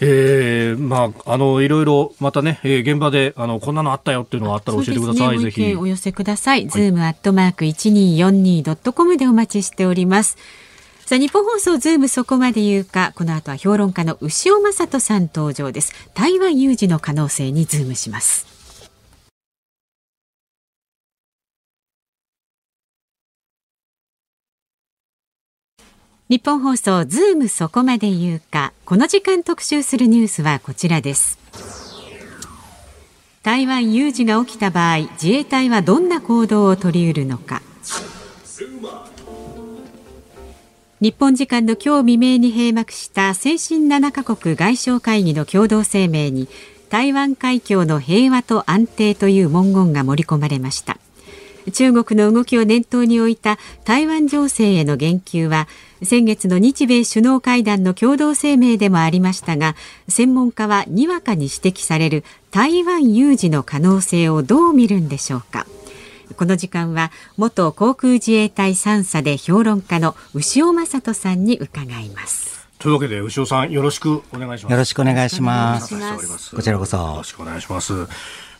[0.00, 5.74] えー、まあ、あの、いろいろ、またね、えー、現場で、あの、こんなのあったよっていうのがあったら教えてください、ね、ぜひ。
[5.74, 6.68] お寄せください。
[6.68, 10.36] ズームアットマーク 1242.com でお待ちしております。
[11.06, 15.92] さあ、ニッポン放送ズームそこまで言うか、この後は評論家の潮匡人さん登場です。
[16.14, 18.55] 台湾有事の可能性にズームします。
[26.28, 28.72] ニッポン放送ズームそこまで言うか。
[28.84, 31.38] この時間特集するニュースはこちらです。
[33.44, 37.62] 台湾有事が起きた場合自衛隊はどんな行動を取り得るのか。
[41.00, 46.48] 日本時間の今日未明に閉幕した先進7カ国外相会議の共同声明に
[46.90, 50.98] 台湾海峡の平和と安定という文言が盛り込まれました。
[51.72, 55.68] 中国の動きを念頭に置いた台湾情勢への言及は
[56.02, 59.74] 先月の日米首脳会談の共同声明でもありましたが
[60.08, 65.66] 専門家はにわかに指摘される台湾有事の可能性をどう見るんでしょうか。
[66.36, 72.66] この時間は元航空自衛隊3佐で評論家の牛尾正人さんに伺います。
[72.78, 74.72] というわけで牛尾さんよろしくお願いします。
[74.72, 76.54] よろしくお願いします。
[76.54, 76.96] こちらこそ。
[76.96, 78.06] よろしくお願いします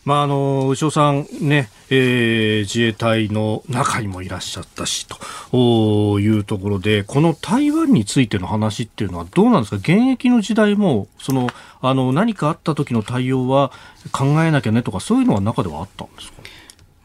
[0.07, 5.07] まあ、あの牛尾さんね、えー、自衛隊の中にもいらっしゃったし
[5.51, 9.77] というところでこの台湾についての話っていうのはどうなんですか？
[9.79, 11.49] 現役の時代もその
[11.81, 13.73] あの何かあった時の対応は
[14.13, 16.36] 考えなきゃねとかそういうのは中ではあったんですか？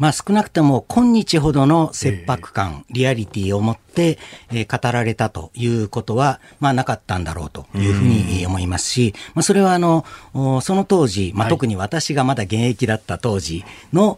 [0.02, 4.18] まあ少なくとも今日ほどの切迫感、リアリティを持って、
[4.50, 10.04] えー、語られたということは、まあなかったんだろうというふうに思いますし、まあそれはあの、
[10.64, 14.18] その当時、まあ特に私がまだ現役だった当時の、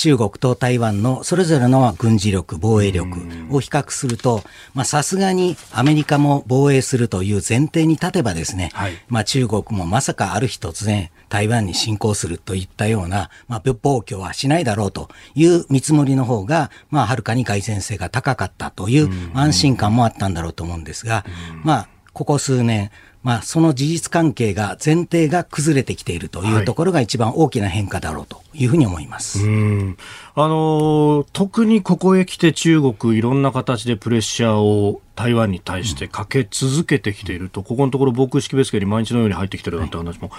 [0.00, 3.18] 中国と台湾のそれぞれの軍事力、防衛力
[3.50, 4.42] を比較すると、
[4.84, 21.26] さすがにアメリカも防衛するという前提に立てばですね、はい、まあ中国もまさかある日突然台湾に侵攻するといったような、まあ、暴挙はしないだろうという見積もりの方が、まあ、はるかに蓋然性が高かったという安心感もあったんだろうと思うんですが、
[21.62, 22.90] まあ、ここ数年、
[23.22, 29.44] まあ、その事実関係が、前提が崩れてきているというところが一番大きな変化だろうというふうに思います。
[29.44, 29.96] うん
[30.34, 40.30] あの特にここへ来て中国、いろんな形でプレッシャーを台湾に対してかけ続けてきていると、ここのところ防空識別圏に毎日のように入ってきてるなんて話も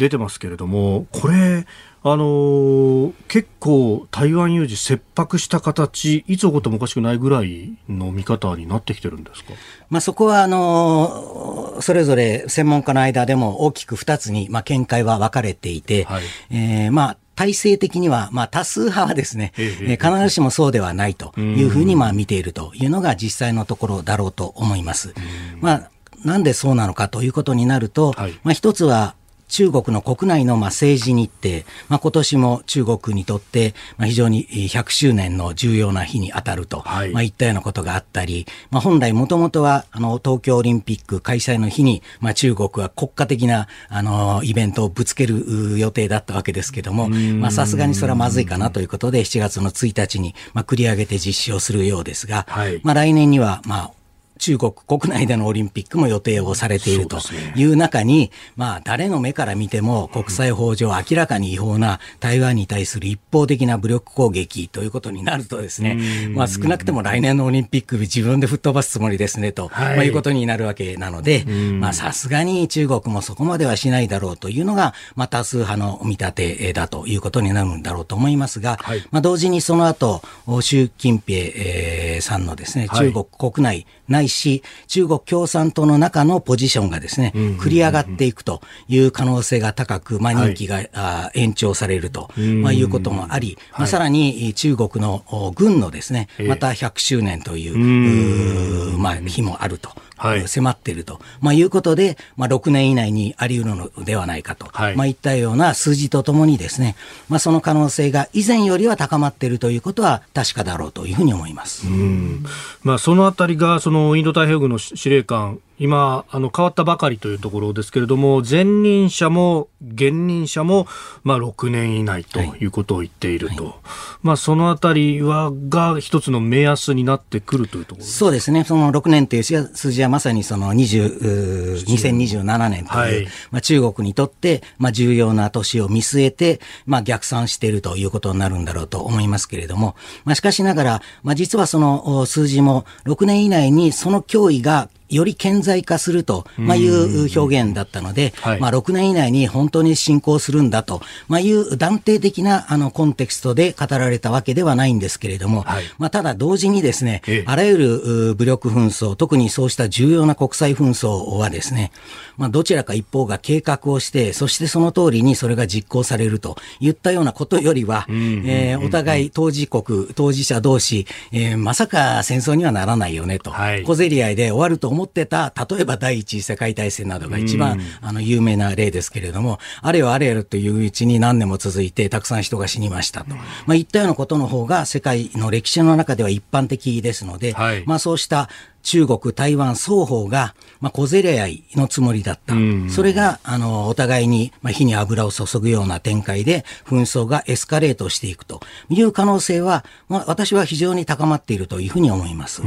[0.00, 1.66] 出てますけれども、これ、
[2.02, 9.52] あのー、結構台湾有事切迫した形、いつ起こってもおかしくないぐらいの見方になってきてるんですか、
[9.90, 25.14] まあ、そこはあのー、それぞれ専門家の間でも大きく2つに、まあ、見解は分かれていて、はい、えー、まあ体制的には、まあ、多数派はですね、え必ずしもそうではないというふうに、まあ、見ているというのが実際のところだろうと思います。
[25.58, 25.90] まあ、
[26.22, 29.14] なんでそうなのかということになると、はい、まあ、一つは、
[29.50, 47.10] 中国の国内のまあ政治日程、まあ、今年も中国にとってまあ非常に100周年の重要な日に当たると、はい、まあいったようなことがあったり、まあ、本来もともとはあの東京オリンピック開催の日に、まあ、中国は国家的なあのイベントをぶつける予定だったわけですけども、
[47.50, 53.90] さすがにそれはまずいかなということで、7月の1日にまあ繰り上げて実施をするようですが、はい、まあ、来年にはまあ
[54.40, 57.18] 中国国内でのオリンピックも予定をされていると
[57.54, 80.22] いう中に、まあ、誰の目から見ても国際法上明らかに違法な台湾に対する一方的な武力攻撃ということになるとですね、まあ、少なくても来年のオリンピック自分で吹っ飛ばすつもりですねと、はい、まあ、いうことになるわけなので、まあ、さすがに中国もそこまではしないだろうというのが、まあ、多数派の見立てだということになるんだろうと思いますが、はい、まあ、同時にその後、
[80.62, 92.30] 習近平、えー、さんのですね、中国国内ないし、中国共産党の中のポジションがですね、繰り上がっていくという可能性が高く、まあ、任期が、はい、延長されると、
[92.62, 99.90] まあ、いうこともあり、まあ、さらに中国の軍のですね、また100周年という、うまあ、日もあると。
[100.20, 104.96] はい、迫っていると、まあ、いうことで、まあ、6年以内にあり得るのではないかと、はい。
[104.96, 106.94] まあ、いったような数字とともにですね、
[107.30, 111.86] まあ、その可能性が以前よりは高まっているということは確かだろうというふうに思います。
[111.86, 112.44] うん。
[112.82, 120.86] まあ、そのあたりがそのインド太平洋軍の司令官今、あの、変わったばかりというところですけれども、前任者も現任者も、
[121.24, 123.54] まあ、6年以内ということを言っていると。
[123.54, 123.64] はい。
[123.64, 123.74] はい、
[124.22, 128.64] まあ、そのあたりは、が一つの目安になってくるというところそうですね。
[128.64, 132.84] その6年という数字はまさにその20、2027年。
[132.84, 161.90] という、はい、まあ、中国にとって、まあ、重要な年を見据えて、まあ、逆算しているということになるんだろうと思いますけれども、まあ、しかしながら、まあ、実はその数字も6年以内にその脅威がより顕在化すると、まあ、いう表現だったので、まあ、6年以内に本当に進行するんだと、まあ、いう断定的なあのコンテクストで語られたわけではないんですけれども、はい、まあ、ただ同時にですね、あらゆる武力紛争、特にそうした重要な国際紛争はですね、
[162.36, 183.34] まあ、どちらか一方が計画をして、そしてその通りにそれが実行されるといったようなことよりは、えー、お互い当事国、当事者同士、えー、まさか戦争にはならないよねと、はい、小競り合いで終わると思ってた、例えば第一次世界大戦などが一番、あの有名な例ですけれども、あれよあれよといううちに何年も続いて、たくさん人が死にましたと、
[183.66, 188.48] まあ、いったようなことの方が世界の歴史の中では一般的ですので、はい、まあそうした
[188.82, 192.54] 中国、台湾双方が、まあ、小競り合いのつもりだった。
[192.88, 202.62] それが、あの、お互いに、まあ、火に油を注ぐような展開で、紛争がエスカレートしていくという可能性は、まあ、私は非常に高まっているというふうに思います。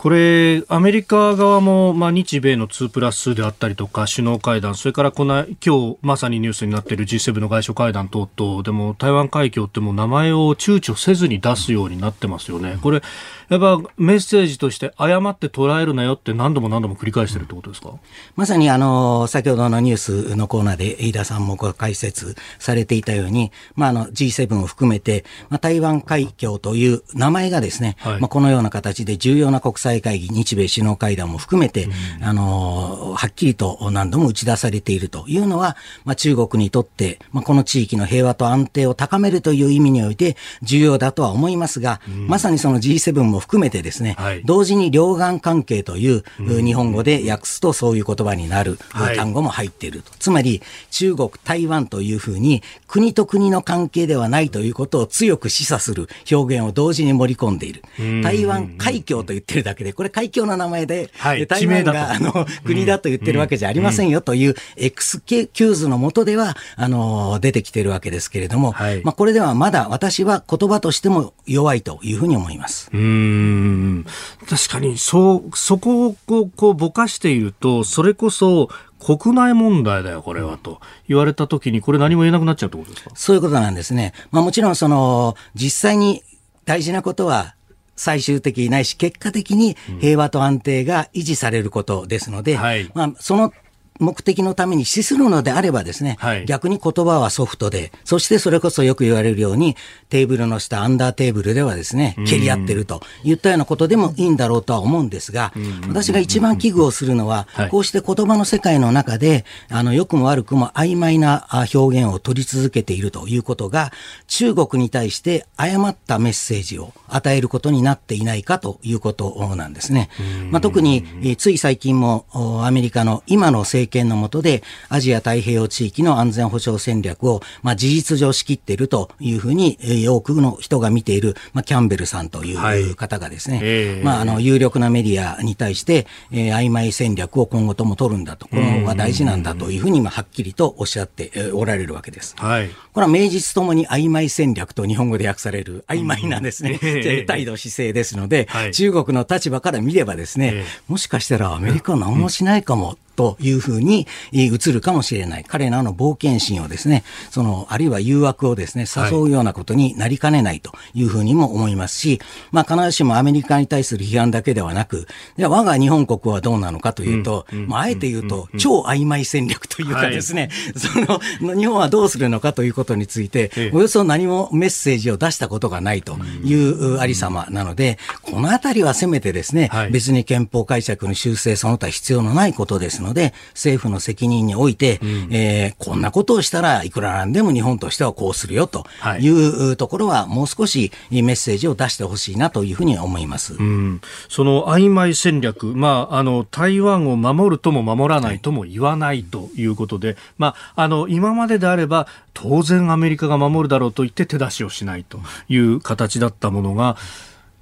[0.00, 12.78] これ、アメリカ側も、まあ、日米の2プラスであったりとか、首脳会談、それからこの今日まさにニュースになっている G7 の外相会談等々でも、台湾海峡ってもう名前を躊躇せずに出すようになってますよね。
[12.80, 13.02] これ、
[13.50, 17.90] やっぱメッセージとして誤って捉えるなよって何度も何度も繰り返してるってことですか？
[18.36, 19.96] まさにあの、先ほどのニュー
[20.30, 31.88] スのコーナーで飯田さんもご解説されていたように、まあ、あの G7 を含めて、まあ、台湾海峡という名前がですね、はい、まあ、このような形で重要な国際会議、日米首脳会談も含めて、う
[32.20, 48.78] ん、あの、はっきりと何度も打ち出されているというのは、まあ、中国にとって、まあ、この地域の平和と安定を高めるという意味において重要だとは思いますが、うん、まさにその G7 も含めてですね、はい、同時に両岸関係という、日本語で訳すとそういう言葉になる
[49.16, 50.10] 単語も入っていると。
[50.10, 57.82] はい、つまり、中国、台湾というふうに、国と国の関係ではないということを強く示唆する表現を同時に盛り込んでいる。
[58.22, 72.90] 台湾海峡と言ってるだけで、これ海峡の名前で、はい、台湾があの国だと言ってるわけじゃありませんよというエクスキューズのもとでは、あの、出てきてるわけですけれども、はい、まあこれではまだ私は言葉としても弱いというふうに思います。
[72.92, 74.06] うん。
[74.48, 80.80] 確かに、そう、そこをこう、こうぼかしていると、それこそ、国内問題だよ、これは、と。
[81.08, 83.10] 言われたときに、これ何も言えなくなっちゃうってことですか？
[83.14, 84.12] そういうことなんですね。
[84.30, 86.22] まあもちろん、その、実際に
[86.66, 87.54] 大事なことは、
[88.00, 93.52] 最終的ないし、結果的に平和と安定が維持されることですので、うんはい、まあ、その
[94.00, 99.76] 目的のために資するのであればですね、はい、逆に言葉はソフトで、そしてそれこそよく言われるように、
[100.08, 105.52] テーブルの下、アンダーテーブルではですね、蹴り合ってるといったようなことでもいいんだろうとは思うんですが、
[105.88, 113.92] 私が一番危惧をするのは、こうして言葉の世界の中で、あの、良くも悪くも曖昧な表現を取り続けているということが、
[114.26, 120.08] 中国に対して誤ったメッセージを与えることになっていないかということなんですね。
[120.50, 122.26] まあ、特に、つい最近も
[122.64, 134.00] アメリカの今の政見の下で、アジア太平洋地域の安全保障戦略を、まあ、事実上仕切っているというふうに、えー、多くの人が見ている、まあ、キャンベルさんという方がですね、はいえ。
[134.02, 142.34] ー、まあ、あの、有力なメディアに対して、えー、曖昧戦略を今後とも取るんだと、この方が大事なんだというふうに、まあ、はっきりとおっしゃっておられるわけです。
[142.38, 142.70] はい。
[142.92, 155.44] これは名実ともに曖昧戦略と日本語で訳される曖昧なですね、えー、態度姿勢ですので、はい、中国の立場から見ればですね、えー、もしかしたらアメリカは何もしないかも、というふうに映るかもしれない。
[155.46, 162.18] 彼らの冒険心をですね、その、あるいは誘惑をですね、誘うようなことになりかねないというふうにも思いますし、
[162.50, 165.06] まあ必ずしもアメリカに対する批判だけではなく、
[165.36, 171.20] じゃあ我が日本国はどうなのかというと、まああえて言うと、超曖昧戦略というかですね、その、
[171.54, 183.09] 日本はどうするのかということについて、およそ何もメッセージを出したことがないというありさまなので、このあたりはせめてですね、別に憲法解釈の修正その他必要のないことですので、
[183.54, 188.84] 政府の責任において、うん、えー、こんなことをしたらいくらなんでも日本としてはこうするよと
[189.18, 189.30] い。
[189.30, 206.96] うところは、もう少しメッセージを出してほしいなというふうに思います、うん、その曖昧戦略、まあ、あの台湾を守るとも守らないとも言わないということで、はい、まあ、あの今までであれば当然アメリカが守るだろうと言って手出しをしないという形だったものが、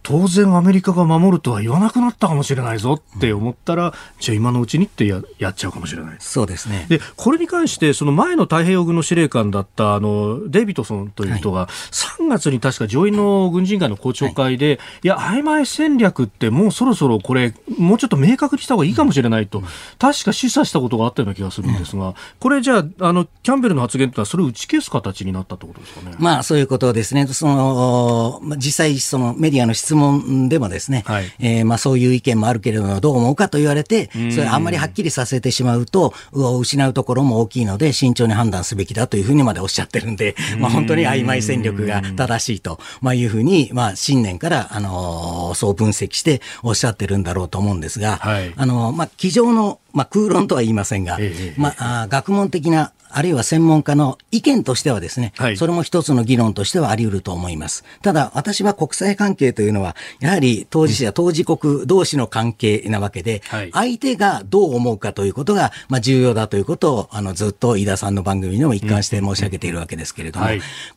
[0.03, 6.17] 当然アメリカが守るとは言わなくなったかもしれないぞって思ったら、うん、じゃあ今のうちにってややっちゃうかもしれない。
[6.19, 6.87] そうですね。
[6.89, 19.65] でこれに関してその前の太平洋軍の司令官だったあのデイビッドソンという人が、はい、3月に確か上院の軍人会の公聴会で、はい、いや曖昧戦略ってもうそろそろこれもうちょっと明確にした方がいいかもしれないと、うん、
[19.99, 26.17] 確か示唆したことがあったような気がするんですが、うん、これじゃああのキャンベルの発言というのはそれを打ち消す形になったってことですかね。
[26.19, 27.27] まあそういうことですね。
[27.27, 57.85] その実際そのメディアの質問でもですね、はい、えー、まあそういう意見もあるけれども、どう思うかと言われて、それあんまりはっきりさせてしまうと、失うところも大きいので、慎重に判断すべきだというふうにまでおっしゃってるんで、まあ本当に曖昧戦略が正しいと、まあいうふうに、まあ新年から、あのー、そう分析しておっしゃってるんだろうと思うんですが、はい、あのー、まあ、机上のまあ、空論とは言いませんが、ええ、まあ、学問的なあるいは専門家の意見としてはですね、はい、それも一つの議論としてはあり得ると思います。
[58.03, 70.47] ただ、私は国際関係というのは、やはり当事者、当事国同士の関係なわけで、はい、相手がどう思うかということが、まあ、重要だということを、あの、ずっと飯田さんの番組でも一貫して申し上げているわけですけれども、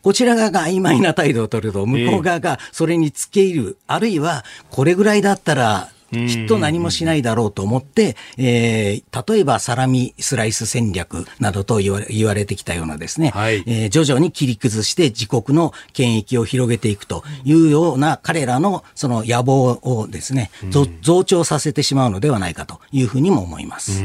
[0.02, 20.52] こちら側が曖昧な態度を取ると、向こう側がそれに付け入る、あるいは、これぐらいだったら、きっと何もしないだろうと思って、えー、例えばサラミスライス戦略などと言わ言われてきたようなですね、はい、えー、徐々に切り崩して自国の権益を広げていくというような彼らのその野望をですね、
[21.02, 24.04] 増長させてしまうのではないかというふうにも思います。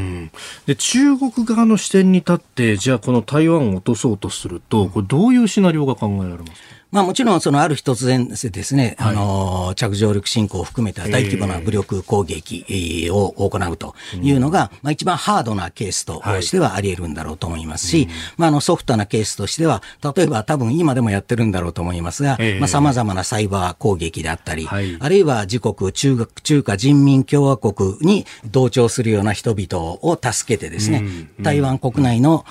[0.65, 6.57] で中国側の視点に立って、じゃあこの台湾を落とそうとすると、これどういうシナリオが考えられますか？
[6.91, 18.07] まあもちろんそのある日突然ですね、はい、あの、着上陸侵攻を含めた大規模な武力攻撃を行うというのが、まあ一番ハードなケースとしてはあり得るんだろうと思いますし、
[18.37, 19.83] まああのソフトなケースとしては、
[20.15, 31.03] 例えば多分今でもやってるんだろうと思いますが、まあ様々なサイバー攻撃であったり、あるいは自国中中華人民共和国に同調するような人々を助けてですね、
[31.41, 32.45] 台湾国内の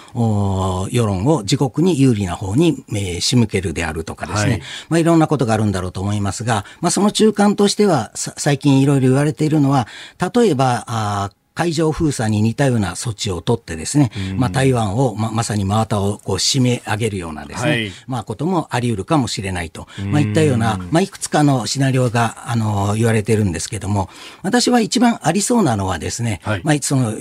[0.91, 9.87] 世論を自国に有利な方に、えー、仕向けるであるとかですね、はい、まあいろんなことがあるんだろうと思いますが、まあその中間としては、最近いろいろ言われているのは、
[10.35, 24.11] 例えば、あ海上封鎖に似たような措置を取ってですね、まあ、台湾を、ままさに真綿をこう締め上げるようなですね、はい、まあ、こともあり得るかもしれないと、まあ、いったような、まあ、いくつかのシナリオが、あの、言われてるんですけども、
[24.43, 27.14] 私は一番ありそうなのはですね、はい、まあ、その、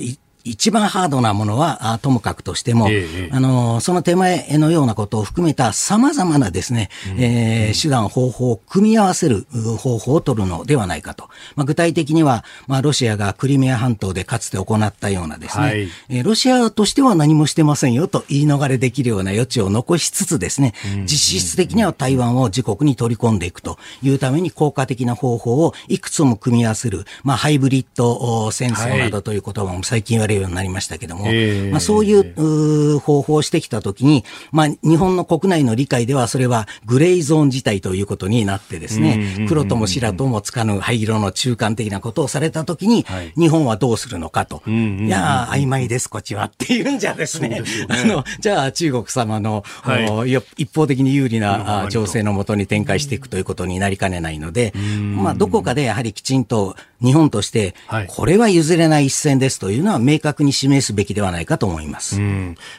[0.46, 11.30] 一番ハードなものはともかくとしても、ええ、あのその手前のようなことを含めたさまざまなですね、うん、えー、手段方法を組み合わせる方法を取るのではないかと。
[11.56, 20.74] まあ、具体的には、まあ、ロシアがクリミア半島でかつて行ったようなですね、はい、えー、ロシアとしては何もしてませんよと言い逃れできるような余地を残しつつですね、
[21.06, 31.26] 実質的には台湾を自国に取り込んでいくというために効果的な方法をいくつも組み合わせる、まあ、ハイブリッド戦争などという言葉も最近言われるようになりましたけども、
[31.72, 44.62] まあ、そういう方法をしてきたときに、まあ、日本の国内の理解ではそれはグレーゾーン自体ということになってですね、黒とも白ともつかぬ灰色の中間的なことをされたときに、はい、日本はどうするのかと。
[44.68, 54.74] いや曖昧です、こっちはっていうんじゃですね、すねあの、じゃあ中国様の、はい、一方的に有利な情勢のもとに展開していくということになりかねないので、
[55.16, 57.76] まあ、どこかでやはりきちんと日本として、
[58.08, 62.20] これは譲れない一線ですというのは明確に示すべきではないかと思います。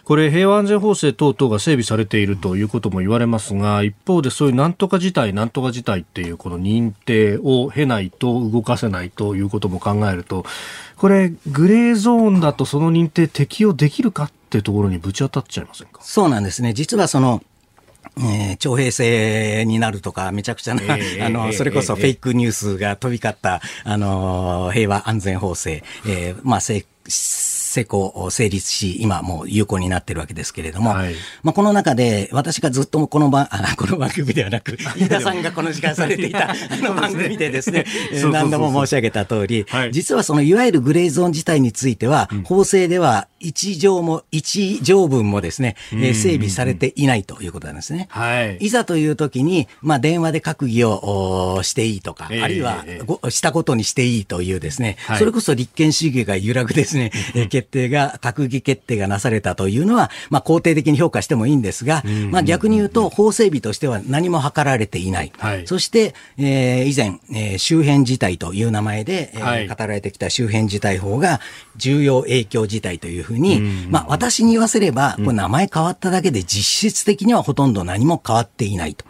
[0.04, 10.44] これ、平和安全法制等々が整備されているということも言われますが、一方でそういうなんとか事態、なんとか事態っていうこの認定を経ないと動かせないということも考えると、
[10.96, 16.00] これ、グレーゾーンだとその認定適用できるかっていうところにぶち当たっちゃいませんか？
[16.02, 16.72] そうなんですね。
[16.72, 17.42] 実はその、
[18.18, 26.60] えー、徴兵制になるとか、めちゃくちゃな、えー、あの、それこそフェイクニュースが飛び交った、あの、平和安全法制、えー、まあ、
[27.77, 37.85] 成功、成立し、今もう有効になってるわけですけれども、はい、まあこの中で、私がずっとこの番、 あこの番組ではなく、飯田さんがこの時間されていたあの番組でですね、
[38.33, 48.07] 何度も申し上げた通り、はい、実はそのいわゆるグレーゾーン自体については、うん、法制では一条も、一条文もですね、えー、整備されていないということなんですね。
[48.11, 57.11] はい、いざという時に、まあ電話で閣議をしていいとか、えー、あるいは、えー、したことにしていいというですね、はい、それこそ立憲主義が揺らぐですね、
[57.51, 65.32] 決定が、閣議決定がなされたというのは、まあ、肯定的に評価してもいいんですが、まあ、逆に言うと、法整備としては何も図られていない。
[65.38, 71.40] はい、そして、えー、以前、えー、周辺事態という名前で、えー、はい、語られてきた周辺事態法が、
[71.76, 73.60] 重要影響事態というふうに、
[73.90, 79.04] まあ、私に言わせれば、これ名前変わっただけで実質的にはほとんど何も変わっていないと。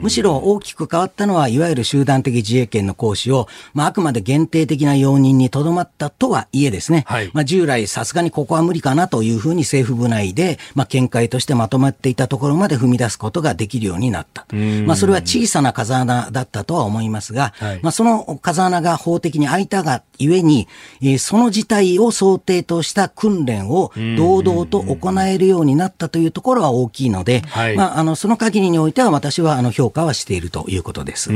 [0.00, 14.46] むしろ大きく変わったのは、いわゆる集団的自衛権の行使を、まあ、あくまで限定的な要人にとどまったとはいえですね、はい、まあ、従来さすがにここは無理かなというふうに政府部内で、まあ、見解としてまとまっていたところまで踏み出すことができるようになった。
[14.86, 20.68] まあ、それは小さな風穴だったとは思いますが、はい、まあ、その風穴が法的に開いたがゆえに、
[21.02, 31.30] えー、その事態を想定とした訓練を堂々と行えるようになったというところは大きいので、はい、まあ、あのその限りにおいては私はあの評価はしているということです。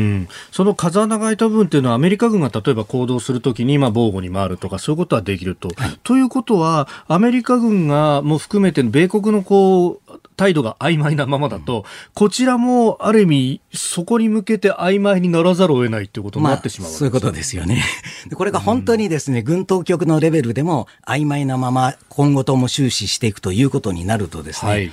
[0.52, 5.68] その風穴が開いた部分っていうのはアメリカ軍が例えば行動するときにまあ防護に回るとかそういうことはできると。
[5.76, 11.84] はい、ということはアメリカ軍がも含めて米国のこう態度が曖昧なままだと、
[12.14, 17.82] こちらもある意味、そこに向けて曖昧にならざるを得ないということになってしまう、まあ、そういうことですよね。
[18.34, 24.92] これが本当にですね、うん、軍当局のレベルでも曖昧なまま今後とも終始していくということになるとですね、はい、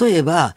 [0.00, 0.56] 例えば、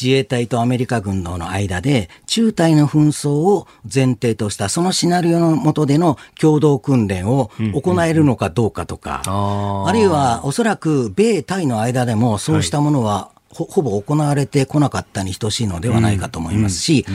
[0.00, 17.06] 自衛隊とアメリカ軍の間で中隊の紛争を前提としたそのシナリオの下での共同訓練を行えるのかどうかとか、あるいはおそらく米イの間でもそうしたものはほほぼ行われてこなかったに等しいのではないかと思いますし、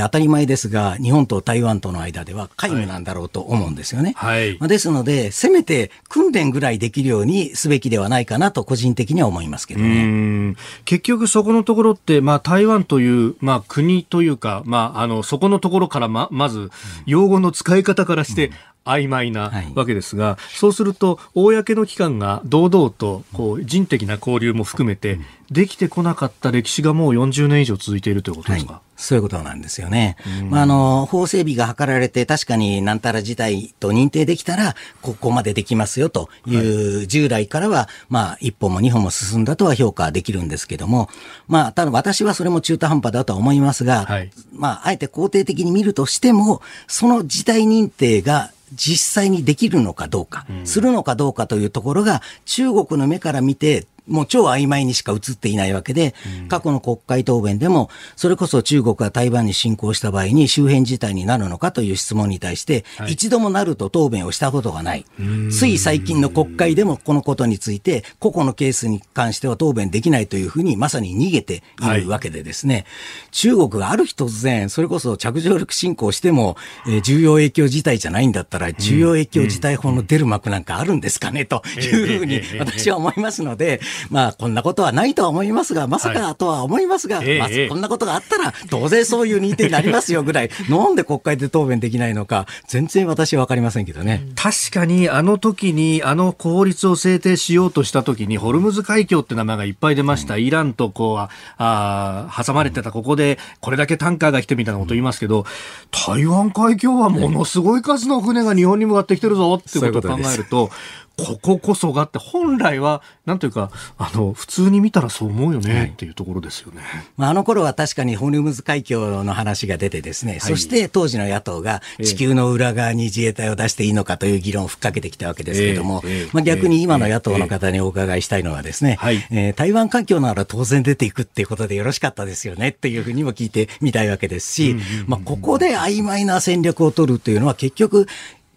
[0.00, 4.14] 当たり前ですが、日本と台湾との間では皆無なんだろうと思うんですよね。
[4.16, 10.56] はい、ですので、せめて訓練ぐらいできるようにすべきではないかなと、個人的には思いますけどね。
[10.84, 16.72] 結局、そこのところって、まあ、台湾という、まあ、国というか、まあ、あのそこのところからままず、
[17.06, 18.50] 用語の使い方からして、
[18.84, 25.18] 曖昧なわけですが、はい、そうすると、公の機関が堂々とこう人的な交流も含めて、
[25.50, 28.72] できてこなかった歴史がもう40年以上続いているということですか？
[28.74, 28.82] はい。
[28.96, 30.16] そういうことなんですよね。
[30.50, 41.08] まあ、あの、法整備が図られて、確かになんたら事態と認定できたら、ここまでできますよという、はい、従来からは、まあ、一歩も二歩も進んだとは評価できるんですけども、
[41.48, 56.14] まあ、ただ私はそれも中途半端だとは思いますが、はい、まあ、あえて肯定的に見るとしても、その事態認定が実際にできるのかどうか、するのかどうかというところが、中国の目から見てもう超曖昧にしか映っていないわけで、
[56.48, 65.06] 過去の国会答弁でも、それこそ中国が台湾に侵攻した場合に周辺事態になるのかという質問に対して、一度もなると答弁をしたことがない。
[65.50, 72.84] つい最近の国会でもこのことについて、個々のケースに関しては答弁できないというふうにまさに逃げているわけでですね、
[73.30, 83.80] 中国がある日突然、それこそ着上陸侵攻しても、えー、重要影響事態じゃないんだったら、重要影響事態法の出る幕なんかあるんですかねというふうに私は思いますので、
[84.10, 94.26] まあ、こんなことはないとは思いますが、まさかとは思いますが、はい、まあ、こんなことがあったら、当然そういう認定になりますよぐらい、 なんで国会で答弁できないのか、全然私は分かりませんけどね。
[94.36, 100.34] 確かに、あの時に、あの法律を制定しようとした時に、ホルムズ海峡って名前がいっぱい出ました。
[100.34, 101.28] うん、イランとこう、
[101.58, 105.46] あ挟まれてた、ここで、これだけタンカーが来てみたいなこと言いますけど、
[105.90, 110.70] 台湾海峡はものすごい数の船が日本に向かってきてるぞってことを考えると、
[111.16, 116.82] こここそがって本来はなんというかあの普通に見たらそう思うよね、っていうところですよね、
[117.16, 128.98] まあ、あの頃は確かにホルムズ海峡の話が出てですね、はい、そして当時の野党が地球の裏側に自衛隊を出していいのかという議論をふっかけてきたわけですけれども、えー、まあ、逆に今の野党の方にお伺いしたいのはですね、
[129.30, 138.06] えー、台湾海峡なら当然出ていくっていうことでよろしかったですよねっていうふうにも聞いてみたいわけですし、まあ、ここで曖昧な戦略を取るというのは結局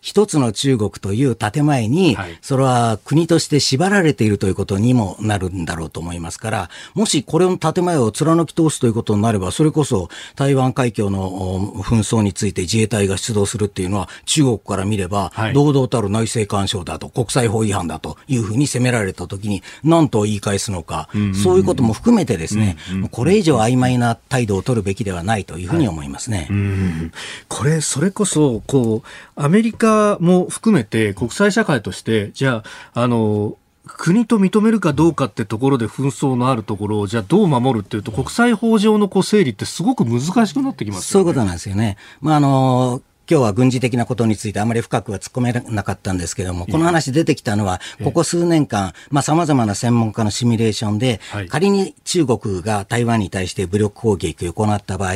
[0.07, 21.09] 一つの中国という建前に、はい、それは国として縛られているということにもなるんだろうと思いますから、もしこれの建前を貫き通すということになれば、それこそ台湾海峡の紛争について自衛隊が出動するっていうのは、中国から見れば、堂々たる内政干渉だと、国際法違反だというふうに責められたときに、何と言い返すのか、
[21.43, 22.77] そういうことも含めてですね、
[23.11, 26.47] これ以上曖昧な態度を取るべきではないというふうに思いますね。
[26.49, 27.11] はい、
[27.49, 29.07] これ、それこそ、こう、
[29.38, 32.63] アメリカも含めて国際社会として、じゃ
[32.93, 33.55] あ、あの、
[33.88, 41.95] 国と認めるかどうかってところで紛争のあるところをじゃあどう守るっていうと国際法上のこう整理ってすごく難しくなってきます、ね、そういうことなんですよね。
[42.19, 51.19] まああの今日は軍事的なことについてあまり深くは突っ込めなかったんですけれども、この話出てきたのは、ここ数年間、まあ様々な専門家のシミュレーションで、
[51.49, 55.15] 仮に中国が台湾に対して武力攻撃を行った場合、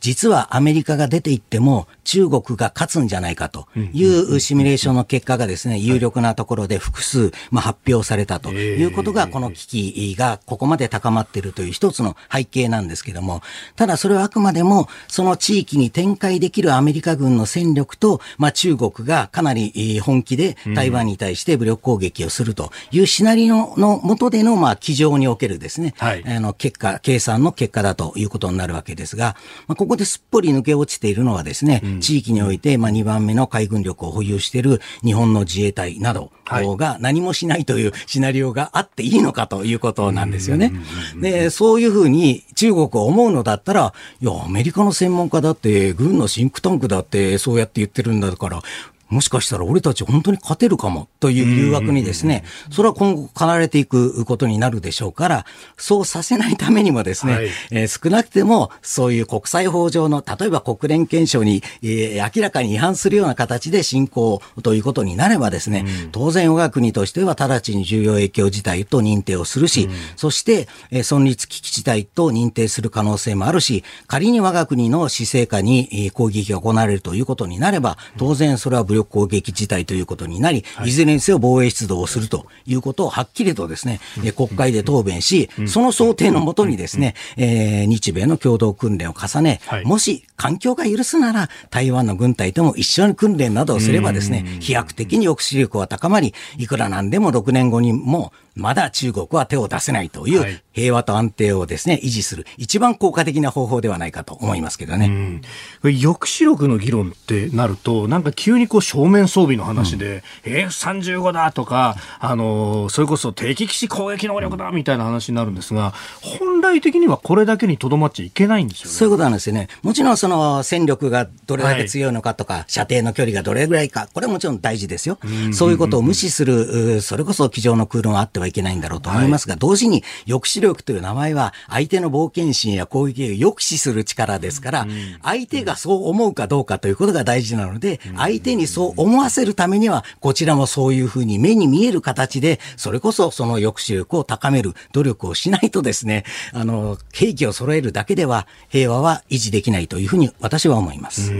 [0.00, 13.42] 実はアメリカが出て行っても中国が勝つんじゃないかというシミュレーションの結果がですね、有力なところで複数、まあ、発表されたということが、この危機がここまで高まっているという一つの背景なんですけども、
[13.76, 29.36] ただそれはあくまでもその地域に展開できるアメリカ軍の戦力と、まあ、中国がかなり本気で台湾に対して武力攻撃をするというシナリオの下での、まあ、机上におけるですね、はい、あの結果、計算の結果だということになるわけですが、
[29.66, 40.72] まあ、ここですっぽり抜け落ちているのはですね、うん、地域において、まあ、2番目の海軍力を保有している日本の自衛隊などが何もしないというシナリオがあっていいのかということなんですよね。
[41.20, 48.62] で、そういうふうに中国を思うのだったら、いや、アメリカの専門家だって、軍のシンクタンクだって、そうやって言ってるんだから、
[49.08, 55.46] もしかしたら俺たち本当に勝てるかもという誘惑にですね、それは今後離れていくことになるでしょうから、
[55.76, 84.00] そうさせないためにもですね、はい、えー、少なくてもそういう国際法上の、例えば国連憲章に、えー、明らかに違反するような形で侵攻ということになればですね、うん、当然我が国としては直ちに重要影響事態と認定をするし、うん、そして、えー、存立危機事態と認定する可能性もあるし、仮に我が国の施政下に攻撃が行われるということになれば、当然それは武力攻撃事態ということになり、い、ずれにせよ防衛出動をするということをはっきりとですね、
[84.36, 105.40] 国会で答弁し、その想定のもとにですね、えー、日米の共同訓練を重ね、もし環境が許すなら、台湾の軍隊とも一緒に訓練などをすればですね、飛躍的に抑止力は高まり、いくらなんでも6年後にもまだ中国は手を出せないという平和と安定をですね、維持する一番効果的な方法ではないかと思いますけどね。
[105.82, 118.90] 抑止力の議論ってなると、なんか急にこう正面装備の話で、うん、F35 だとか、あの、それこそ敵基地攻撃能力だみたいな話になるんですが、本来的にはこれだけにとどまっちゃいけないんですよね。
[118.90, 119.68] そういうことなんですよね。
[119.82, 125.18] もちろんその戦力がどれだけ強いのかとか、はい、射程の距離がどれぐらいか、これはもちろん大事ですよ。
[125.52, 134.86] そういうことを無視する、それこそ机上の空論はあってはいけないんだろうと思いますが、はい、同時に抑止力という名前は相手の冒険心や攻撃を抑止する力ですから、
[135.22, 151.32] 相手がそう思うかどうかということが大事なので、相手にそう思わせるためには、こちらもそういうふうに目に見える形で、それこそその抑止力を高める努力をしないとですね、あの、兵器を揃えるだけでは平和は維持できないというに私は思います。
[151.32, 151.36] い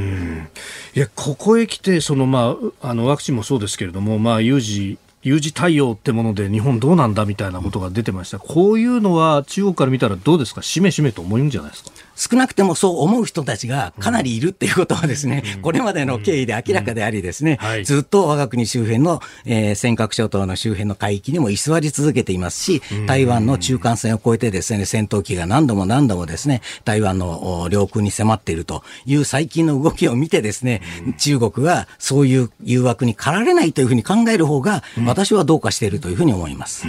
[1.01, 8.39] や、ここへ来て、その、まあ、あの、ワクチンもそうですけれども、まあ、有事有事対応ってもので日本どうなんだみたいなことが出てました。
[8.39, 10.63] こういうのは中国から見たらどうですか？
[10.63, 11.91] しめしめと思うんじゃないですか？
[12.19, 30.83] 少なくてもそう思う人たちがかなりいるっていうことはですね、これまでの経緯で明らかでありですね、ずっと我が国周辺の、えー、尖閣諸島の周辺の海域にも居座り続けていますし、台湾の中間線を越えてですね、戦闘機が何度も何度もですね、台湾の領空に迫っているという最近の動きを見てですね、
[31.19, 36.87] 中国がそういう誘惑に駆られないというふうに考える方が、私はどうかしているというふうに思います。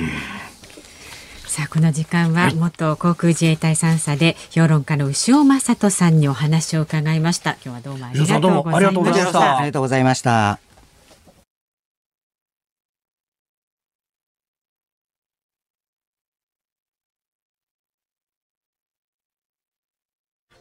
[1.49, 7.53] さあこの時間は元航空自衛隊3佐で評論家の牛尾正人さんにお話を伺いました。
[7.53, 9.57] 今日はどうもありがとうございました。
[9.57, 10.59] ありがとうございました。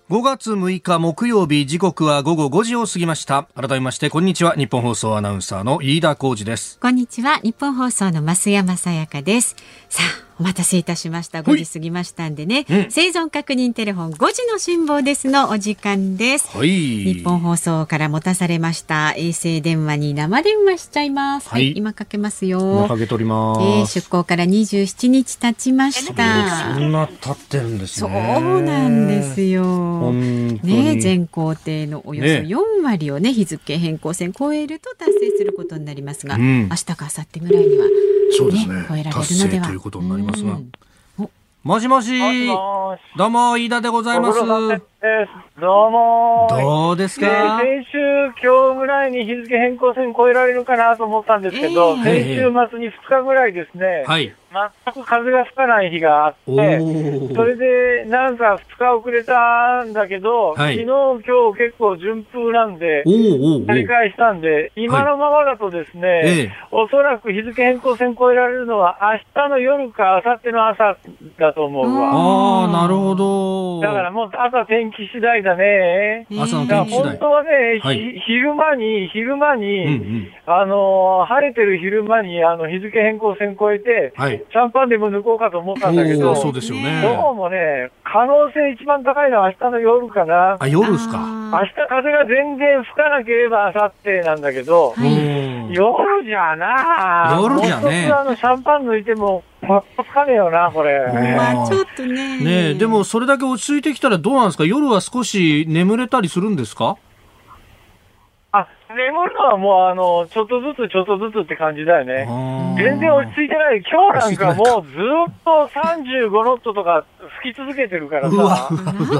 [0.09, 3.47] 5月6日木曜日時刻は午後5時を過ぎました。
[3.55, 4.55] 改めましてこんにちは。
[4.55, 6.79] 日本放送アナウンサーの飯田浩二です。
[6.81, 7.41] こんにちは。
[7.45, 9.55] 日本放送の増山さやかです。
[9.91, 11.41] さあお待たせいたしました。
[11.41, 16.57] 5時過ぎましたんでね、うん、生存確認テレフォン5時の辛抱ですのお時間です。
[16.57, 16.69] はい。
[16.69, 21.49] 日本放送から持たされました衛星電話に生電話しちゃいます。
[21.49, 22.87] はい、今かけますよ。
[22.87, 23.61] かけております。
[23.63, 26.75] えー、出港から27日経ちました。
[26.75, 28.41] そんな経ってるんですね。
[28.41, 30.13] そうなんですよ。
[30.13, 37.91] ね、全工程のおよそ4割をね、日付変更線超えると達成することになりますが、うん、明日か明後日ぐらいには、ね、
[38.39, 38.85] そうですね。
[38.89, 39.67] 超えられるのでは。
[39.67, 40.53] ということになりますが。
[40.53, 40.71] うん
[41.65, 42.19] もしもし。
[43.17, 44.39] どうも、飯田でございます。
[45.01, 46.49] どうも。
[46.51, 47.99] どうですか、先週、
[48.43, 54.03] 今日ぐらいに日付変更線超えられるかなと思ったんですけど、えー、先週末に2日ぐらいですね。
[54.09, 54.35] はい。
[54.85, 56.81] 全く風が吹かない日があって、
[57.35, 63.05] それでなんか2日遅れたんだけど、はい、昨日、今日結構順風なんで、
[63.67, 70.97] やり返したんで、今のままだとですね、はい、おそらく日付変更線超えられるのは明日の夜か明後日の朝
[71.39, 72.11] だと思うわ。
[72.11, 73.81] ああ、なるほど。
[73.83, 76.27] だからもう朝天気次第だね。
[76.31, 77.11] 朝の天気次第。
[77.11, 87.03] 本当はね、はい、昼間に、昼間に、うんうん、あの、晴れてる昼間に、あの、日付変更線超えて、はい、シャンパンでも抜こうかと思ったんだけど、そうですよね。
[87.03, 90.57] どうもね、可能性一番高いのは明日の夜かな。
[90.59, 91.19] あ、夜ですか。
[91.19, 94.95] 明日風が全然吹かなければ明後日なんだけど、
[95.71, 98.11] 夜じゃな夜じゃね。
[98.13, 101.07] あの、シャンパン抜いても、まっつかねえよな、これ。
[101.37, 102.39] まあ、ちょっとね。
[102.39, 104.65] ねでもそれだけ落ち着いてきたらどうなんですか？
[104.65, 106.97] 夜は少し眠れたりするんですか？
[108.89, 108.97] 眠
[109.29, 112.27] るのはもう、あの、ちょっとずつちょっとずつって感じだよね。
[112.79, 113.83] 全然落ち着いてない。
[113.85, 114.97] 今日なんかもうず
[115.31, 117.05] っと35ノットとか
[117.41, 118.69] 吹き続けてるからさ。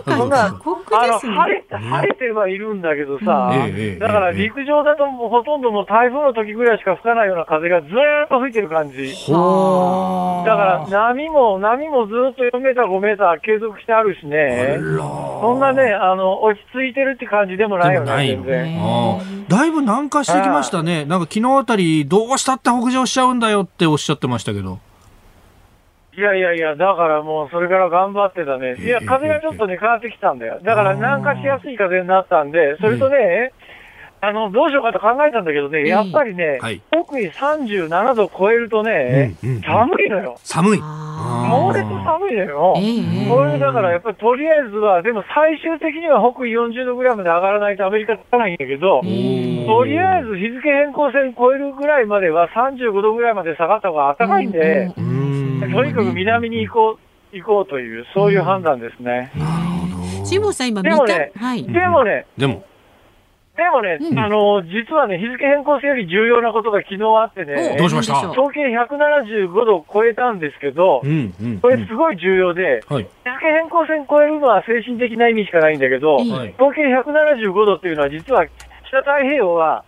[0.07, 0.59] そんな、あの、
[1.19, 3.53] 晴れ、晴れてはいるんだけどさ、
[3.99, 8.97] だから陸上だともうほとんどもう台風の時ぐらいしか吹かないような風がずっと吹いてる感じ。
[8.97, 14.79] だから波も、波もずっと4メーター、5メーター継続してあるしね。
[15.41, 18.79] そんなね、あの、落ち着いてるって感じでもないよね、全然。
[19.49, 21.05] だいぶ南下してきましたね。
[21.05, 24.79] なんか昨日あたり、どうしたって北上しちゃうんだよっておっしゃってましたけど。
[26.19, 28.75] いやいやいや、だからもうそれから頑張ってたね。
[28.83, 30.59] いや、風がちょっとね、変わってきたんだよ。
[30.65, 33.53] だから南下しやすい風になったんで、それとね、
[34.21, 40.39] あの、どうしようかと考えたんだけどね、やっぱりね、はい、特に37度超えるとね、うんうん、寒いのよ。
[40.43, 40.81] 寒い。
[40.81, 42.75] 猛烈寒いのよ。
[43.29, 56.99] これだからやっぱりとりあえずは、でも最終的には北緯40度ぐらいまで上がらないとアメリカつかないんだけど、とりあえず日付変更線超えるぐらいまでは35度ぐらいまで下がった方が暖かいんで、とにかく南に行こ
[57.33, 59.31] う、行こうという、そういう判断ですね。
[59.37, 60.25] なるほど。
[60.25, 62.65] 辛坊さん今見た、でもね、はい、でもね、でも、
[63.59, 68.31] でもね、うん、あの、実はね、日付変更線より重要なことが昨日あってね、どうしました？
[68.31, 78.47] 統計175度を超えたんですけど、うんうん、これすごい重要で、はい、日付変更線超えるのは精神的な意味しかないんだけど、はい、統計175度っていうのは実は
[78.87, 79.85] 北太平洋は、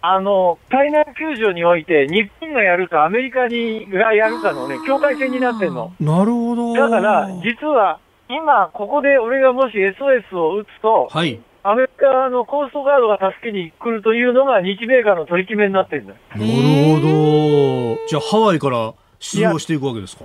[0.00, 5.92] あの、海南球場において、日本がやるか、アメリカにがやるかのね、境界線になってんの。
[6.00, 6.72] なるほど。
[6.74, 7.98] だから、実は、
[8.30, 11.38] 今、ここで俺がもし SOS を打つと、はい。
[11.62, 16.14] アメリカのコーストガードが助けに来るというのが日米間の取り決めになってるんだ。
[16.14, 18.06] なるほど。
[18.08, 20.24] じゃあハワイから出動していくわけですか？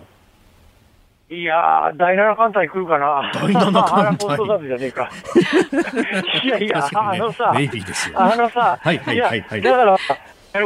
[1.28, 3.32] いやー、第七艦隊来るかな。
[3.34, 4.28] 第七艦隊。
[4.28, 5.10] コーストガードじゃねえか。
[6.44, 8.22] いやいや、ね、あのさ、ネイビーですよ。
[8.22, 9.98] あのさ、はいはいはい、はい、だから、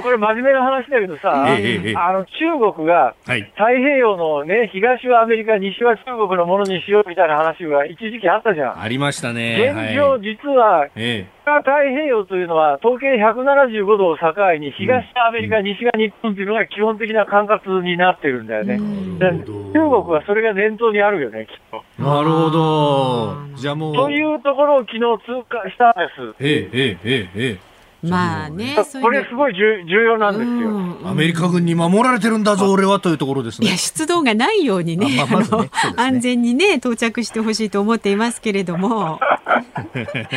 [0.02, 8.82] これ真面目な話だけどさ、ええ、あの中国が太平洋のね、東はアメリカ、西は中国のものにしようみたいな話が一時期あったじゃん。
[8.82, 9.74] ありましたね。
[9.74, 18.78] 現状、はい、実は、ええ、太平洋というのは統計175度を境に東がアメリカ、うん、西が日本というのが基本的な管轄になってるんだよね。
[18.78, 21.84] 中国はそれが念頭にあるよね、きっと。
[22.02, 23.36] なるほど。
[23.56, 23.96] じゃあもう。
[23.96, 26.44] というところを昨日通過したんです。
[26.44, 27.69] ええ、ええ、ええ。
[28.02, 33.68] まあね、これすごい重要なんですよ、アメリカ軍に守られてるんだぞ、俺はというところですね。
[33.68, 39.20] いや、出動がないようにね、あまあまね安全にね、到着してほしいと思っていますけれども。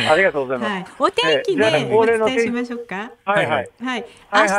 [0.09, 0.71] ありがとうございます。
[0.71, 3.11] はい、お天気でお伝えしましょうか。
[3.23, 3.69] はいはい。
[3.81, 4.05] はい。
[4.33, 4.51] 明日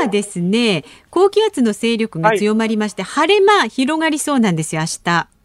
[0.00, 5.39] はですね、高気圧の勢力が強まりまして、晴れ間広がりそうなんですよ、明日。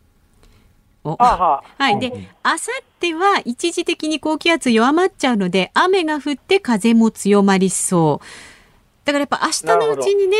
[1.14, 2.00] はい。
[2.00, 8.26] で、あさっては一時的に高気圧弱まっちゃうので、雨が降って風も強まりそう。
[9.06, 10.38] だからやっぱ明日のうちにね、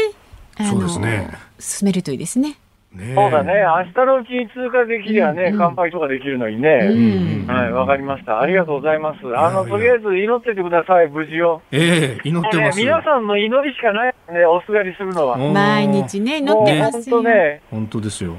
[0.70, 1.30] そうですね。
[1.60, 2.58] 進めるといいですね。
[2.96, 6.88] ね、そうだね、明日のうちに通過できりゃね、うん、乾杯とかできるのにね。
[6.90, 8.40] うん、はい、わかりました。
[8.40, 9.38] ありがとうございます。
[9.38, 11.62] あの、とりあえず祈っててください、無事を。
[11.72, 12.84] ええー、祈ってます、ね。
[12.86, 15.38] 皆さんの祈りしかないね、おすがりするのは。
[15.38, 17.18] 毎日ね、祈ってますよ。
[17.18, 17.62] 本当ね。
[17.70, 18.38] 本当ですよ。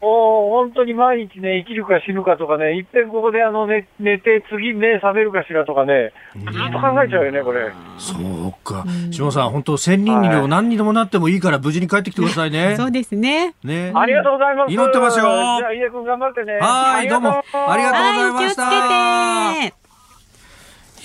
[0.00, 7.72] もう本当に毎日ね、生きるか死ぬかとかね、いっぺんここであの寝寝て、次目覚めるかしらとかね、ずっと考えちゃうよね、これ。
[7.98, 8.84] そうか。
[9.10, 12.76] 島さん、本当、千人にでも何にでもなってもいいから、無事に帰ってきてくださいね。
[12.76, 13.54] そうですね。
[13.64, 13.92] ね。
[13.94, 14.72] ありがとうございます。
[14.72, 15.24] 祈ってますよ。
[15.24, 16.58] じゃあ、家君頑張ってね。
[16.60, 17.42] はい、どうも。
[17.52, 18.62] ありがとうございました。
[18.64, 19.77] はい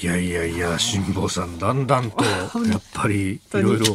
[0.04, 3.86] いやいやいや、辛坊さん、だんだんと、 やっぱり、いろいろ、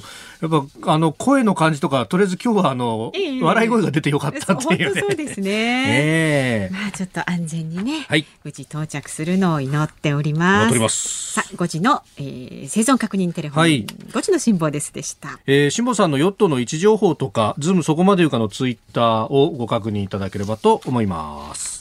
[0.41, 5.51] やっぱ、あの、声の感じとか、とりあえず今日は、あの、えー、笑い声が出てよかったっていう、ね、そうですね。
[5.51, 10.79] えー、まあ、ちょっと安全にね、はい、無事到着するのを祈っております。
[10.79, 15.39] ますさあ、5時の、えー、生存確認テレフォン、はい、5時の辛坊ですでした。
[15.47, 21.78] えー、辛坊さんのヨットの位置情報とか、ズームそこまでいうかのツイッターをご確認いただければと思います。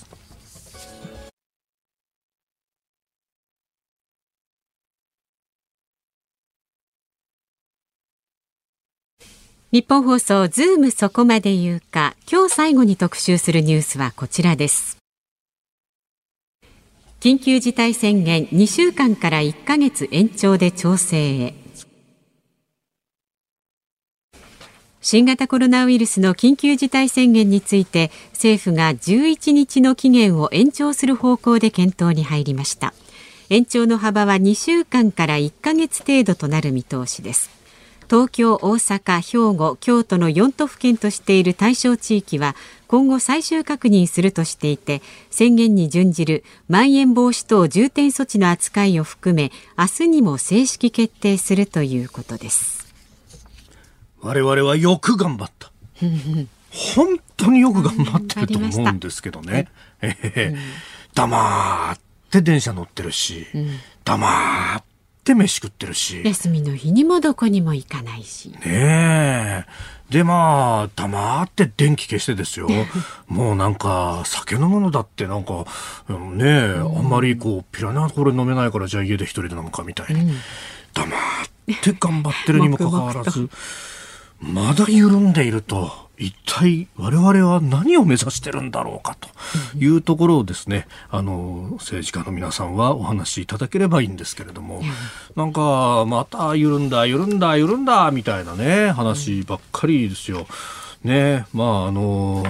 [9.73, 14.95] ニッポン放送ズームそこまで言うか今日最後に特集するニュースはこちらです。
[17.19, 21.53] 緊急事態宣言2週間から1ヶ月延長で調整へ。
[25.01, 32.93] 新型コロナウイルスの緊急事態宣言について政府が11日の期限を延長する方向で検討に入りました。
[33.49, 37.56] 延長の幅は2週間から1ヶ月程度となる見通しです。
[38.09, 42.55] 東京、大阪、兵庫、京都の4都府県としている対象地域は
[42.87, 52.87] 今後最終確認するとしていて宣言に準じるまん延防止等重点措置の扱いを含め明日にも正式決定するということです。
[54.21, 55.71] 我々はよく頑張った
[56.71, 59.67] 本当によく頑張ってると思うんですけどね、
[60.01, 60.55] うん、
[61.13, 61.99] 黙っ
[62.31, 63.69] て電車乗ってるし、うん、
[64.03, 64.86] 黙って
[65.27, 66.21] って飯食ってるし。
[66.23, 68.49] 休みの日にもどこにも行かないし。
[68.49, 69.65] ねえ。
[70.09, 72.69] で、まあ、黙って電気消してですよ。
[73.27, 75.65] もうなんか、酒飲むのだってなんか、
[76.07, 76.47] ねえ、
[76.77, 80.21] うん、あんまりこう、ピラナこれ飲めないからじゃあ家で一人で飲むかみたいに。
[80.21, 80.37] うん、
[80.93, 83.49] 黙って頑張ってるにもかかわらず、
[84.39, 86.07] まだ緩んでいると。
[86.19, 89.29] 一体我々は何を目指してるんだろうかと
[89.77, 94.81] いうところをですね、あの政治家の皆さんはお話しいただければいいんですけれども、
[95.35, 100.47] なんかまた緩んだ緩んだ緩んだみたいなね話ばっかりですよ。
[101.03, 102.43] ねまああの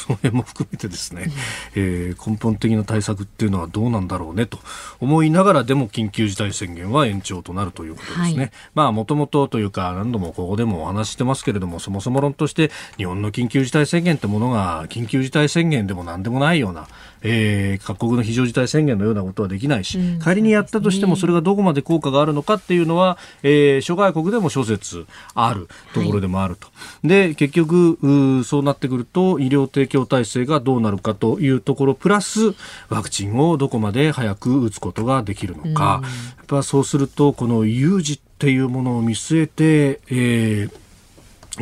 [0.00, 1.26] その辺も含めてですね、
[1.74, 4.58] えー、根本的な対策っていうのはどうなんだろうねと
[5.00, 8.38] 思いながらでも緊急事態宣言は延長となるということですね。
[8.38, 16.88] はい、まあもともとというか何度もここでもお話してますけれどもそもそも論として日本の緊急事態宣言ってものが緊急事態宣言でも何でもないような
[17.22, 26.66] えー、各国の非常事態宣言のようなことはできないし、うん、仮にやったとしてもそれがどこまで効果があるのかっていうのは、えー、諸外国でも諸説あるところでもあると。
[26.66, 26.72] は
[27.04, 32.54] い、で、結局、そうなってくると医療提供体制がどうなるかというところ、プラス
[32.88, 35.68] ワクチンをどこまで早く打つことができるのか。
[35.68, 35.98] うん、や
[36.42, 40.89] っぱそうすると、この有事っていうものを見据えて、えー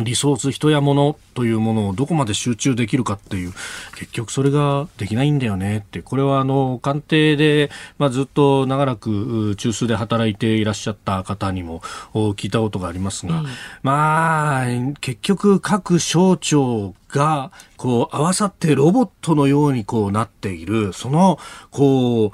[0.04, 3.52] リソース、人や物というものをどこまで集中できるかっていう、
[3.96, 11.80] 結局それができないんだよねって、これはあの、官邸で、まあ、ずっと長らく中枢で働いていらっしゃった方にも
[12.12, 13.46] 聞いたことがありますが、うん、
[13.82, 14.66] まあ、
[15.00, 21.38] 結局各省庁が、こう、合わさってロボットのようにこうなっている、その、
[21.70, 22.32] こう、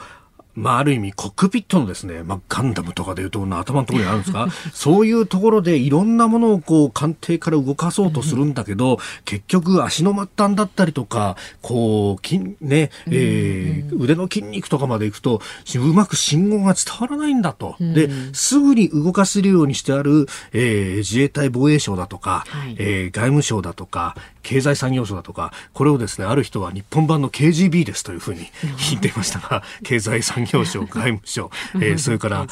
[0.54, 4.48] まあ、ある意味コックピットのですね、まあ、ガンダムとかでいうと頭のところにあるんですか？
[4.72, 15.40] そういうところでいろんなものをこう官邸から動かそうとするんだけど、結局足の末端だったりとか、こう、筋、ね、えー、腕の筋肉とかまで行くと、
[15.76, 17.76] うまく信号が伝わらないんだと。
[17.80, 28.50] で、すぐに動かせるようにしてある、えー、自衛隊防衛省だとか、はい、えー、外務省だとか、経済産業省だとか、これをですね、ある人は日本版の KGB ですというふうに
[28.90, 32.46] 言っていましたが、経済産業省、外務省、 えー、それから、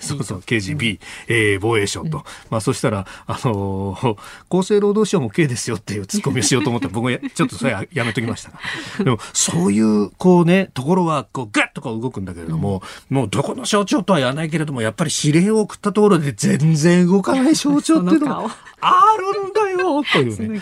[0.00, 8.58] そうそう、KGB、えー、防衛省と、まあ、そしたら、あのー、厚生労働省も K ですよっていうツッコミをしようと思って、僕はちょっとそれはやめときましたが。
[9.04, 20.60] でも、そういう、こうね、ところは、こう、ガッとか動くんだけれども、もうどこの省庁とは言わないけれども、やっぱり指令を送ったところで全然動かない省庁っていうのがあるんだよよというね、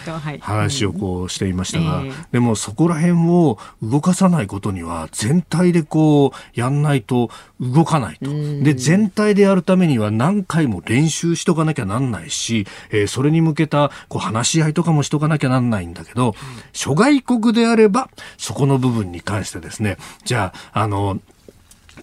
[0.65, 2.03] 話をこうしていましたが、
[2.33, 8.31] でもそこら辺を動かさないことには全体でこうやんないと動かないと。
[8.62, 16.35] で、全体でやるためには何回も練習しとかなきゃなんないし、えー、それに向けたこう話し合いとかもしとかなきゃなんないんだけど、
[16.73, 18.09] 諸外国であれば、
[18.39, 21.21] そこの部分に関してですね、じゃあ、あの、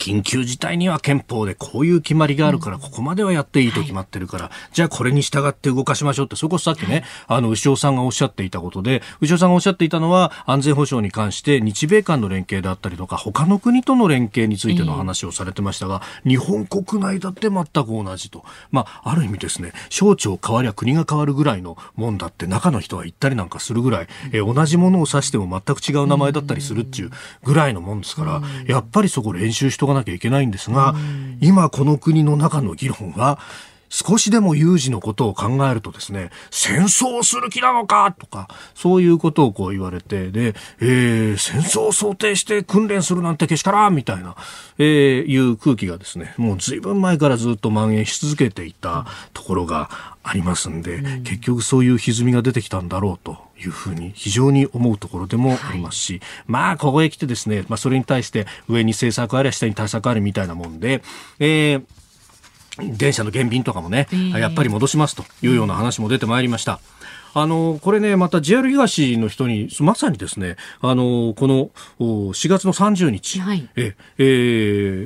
[0.02, 17.72] 緊急事態には憲法でこういう決まりがあるから、ここまではやっていいと決まってるから、じゃあこれに従って動かしましょうって、それこそさっきね、あの、牛尾さんがおっしゃっていたことで、牛尾さんがおっしゃっていたのは、安全保障に関して日米間の連携であったりとか、他の国との連携についての話をされてましたが、日本国内だって全く
[18.04, 18.44] 同じと。
[18.72, 27.12] まあ、ある意味ですね、省庁変わりゃ国が変わるぐらいのもんだって、中の人は言ったりなんかするぐらい、え同じものを指しても全く違う名前だったりするっていう
[27.44, 30.96] ぐらいのもんですから、やっぱりそこ練習しとかなきゃいけないんですが、
[31.42, 33.40] 今この国の中の議論は、
[33.92, 44.38] 少しでも有事のことを考えるとですね、戦争する気なのかとか、そういうことをこう言われて、で、えー、戦争を想定して訓練するなんてけしからんみたいな、
[44.78, 49.90] えー、いう空気がですね、もう随分前からずっと蔓延し続けていたところが
[50.24, 61.02] ありますんで、うん、結局そういう歪みが出てきたんだろうというふうに非常に思うところでもありますし、はい、まあ、ここへ来てですね、まあ、それに対して上に政策あり下に対策ありみたいなもんで、
[61.40, 61.86] えー
[62.78, 66.80] 電車の減便とかもね、えー、やっぱり戻しますというような話も出てまいりました。
[67.34, 71.70] あの、これね、また JR 東の人に、まさにですね、あの、この
[72.00, 74.24] 4月の30日、はい、え、え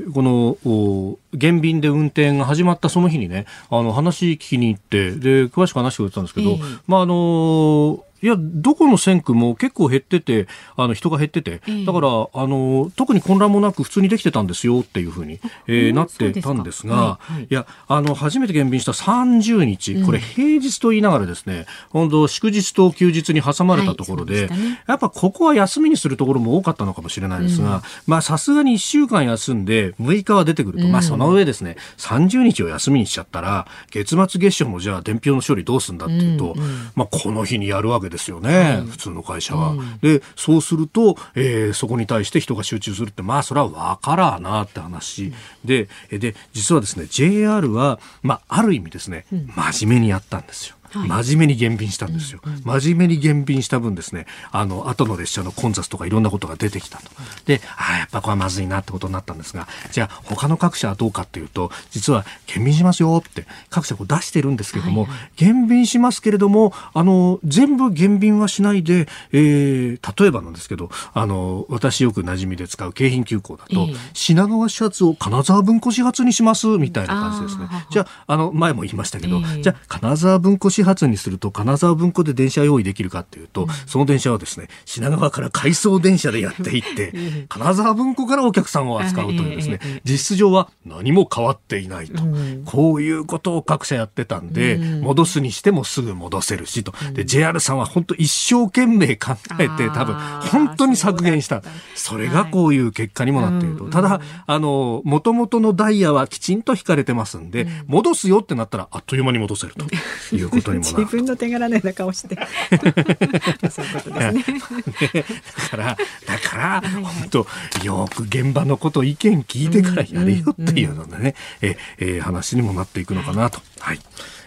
[0.08, 24.50] ー、この、減便で運転が始まったその日にね、あの、話聞きに行って、で、詳しく話してくれてたんですけど、えー、まあ、あの、いや、どこの線区も結構減ってて、あの人が減ってて、だから、あの、特に混乱もなく普通にできてたんですよっていうふうに、えー、なってたんですが、はいや、あの、初めて減便した30日、これ平日と言いながらですね、本当祝日と休日に挟まれたところで、
[24.88, 36.56] やっぱここは休みにするところも多かったのかもしれないですが、うん、まあさすがに1週間休んで6日は出てくると、まあその上ですね、30日を休みにしちゃったら、月末月初もじゃあ伝票の処理どうすんだっていうと、
[36.96, 39.72] まあこの日にやるわけですですよね、普通の会社は。
[39.72, 45.34] うん、でそうすると、えー、そこに対して人が集中するってまあそれは分からなって話、うん、
[45.66, 50.76] でで実はですね JR は、まあ、ある意味ですね、真面目にやったんですよ。
[50.96, 57.04] 真面目に減便したんですよ、うんうん、真面目に減便した分ですねあの後の列車の混雑とかいろんなことが出てきたと。
[57.46, 77.68] でああやっぱこれはまずいなってことになったんですがじゃあ他の各社はどうかっていうと実は減便しますよって各社こう出してるんですけれども、はいはい、減便しますけれどもあの全部減便はしないで、えー、例えばなんですけどあの私よく馴染みで使う京浜急行だと、えー、品川始発を金沢文庫始発にしますみたいな感じですね。
[77.90, 87.14] じゃああの前も言いましたけど、えー、じゃあ金沢文庫始発にすると金沢文庫で電車用意できるかっていうと、うん、その電車はですね品川から回送電車でやっていって
[87.50, 96.94] 金沢文庫からお客さんを扱うというですね実質上は何も変わっていないと、うん、こういうことを各社やってたんで、うん、戻すにしてもすぐ戻せるしと。
[97.14, 100.16] で JR さんは本当一生懸命考えて多分
[100.52, 101.64] 本当に削減した。
[101.96, 112.36] それがこういう結果にもなっていると、ただあの元々のダイヤはきちんと引かれてますんで、戻すよってなったらあっという間に戻せるということにもなる自分の手柄のような顔して。
[113.70, 115.26] そういうことですね。
[115.58, 117.48] だからだから本当
[117.84, 123.62] よく現場のこと意見聞いてからやれよっていうのでね、うんうん、ええ話にもなっていくのかなと。
[123.80, 124.00] はい、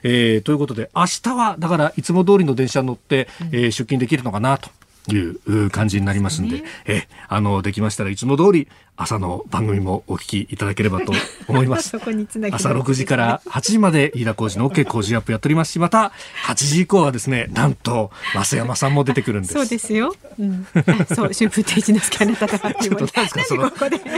[0.03, 4.71] えー、ということで明日はだからいつも通りの電車に乗って、えー、出勤できるのかなと
[5.15, 8.69] いう感じになりますんで、えあのできましたらいつも通り
[9.01, 11.13] 朝の番組もお聞きいただければと
[11.47, 11.97] 思います。
[11.97, 16.13] 朝6時から8時まで飯田浩二の OK 工事アップやっておりますし、また
[16.47, 19.55] 8時以降はですね、なんと増山さんも出てくるんです。
[19.55, 20.15] そうですよ。
[20.39, 20.67] うん、
[21.15, 23.73] そう、春風亭一之輔あなたがちょっとなんですかその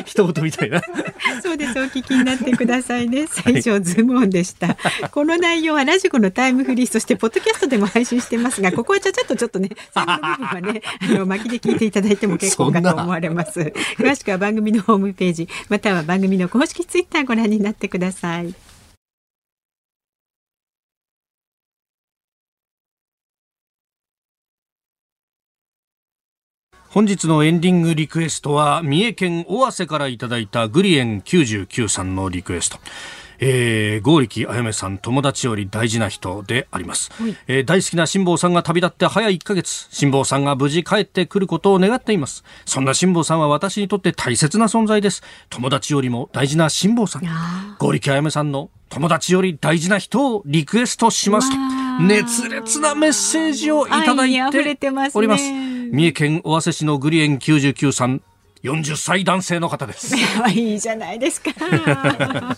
[0.06, 0.80] 一言みたいな。
[1.42, 1.78] そうです。
[1.78, 3.26] お聞きになってくださいね。
[3.30, 4.78] 最初ズームオンでした。
[5.10, 13.60] この内容はラジコのタイムフリーそしてポッドキャストでも配信してますが、ここはちょっとちょっとね、最後の部分はね、あの巻きで聞いていただいても結構かと思われます。
[13.98, 18.54] 詳しくは番組のホームページまたは番組の公式ツイッターご覧になってください。
[26.92, 32.78] 本日のエンディングリクエストは三重県尾鷲からいただいたグリエン99さんのリクエスト。
[33.40, 42.44] えー、剛力あやめさん友達より大事な人であります、はい、えー、大好きな辛坊さんが旅立って早1ヶ月辛坊さんが無事帰ってくることを願っています。
[42.66, 45.22] そんな辛坊さんは私にとって大切な存在です。
[45.48, 47.22] 友達よりも大事な辛坊さん。
[47.78, 51.56] 剛力あやめさんの友達より大事な人をリクエストしますと
[52.02, 54.32] 熱烈なメッセージをいただい
[54.76, 55.44] ております。
[55.92, 58.22] 三重県尾鷲市のグリエン99さん
[58.62, 60.14] 40歳男性の方です。
[60.52, 61.50] いいじゃないですか。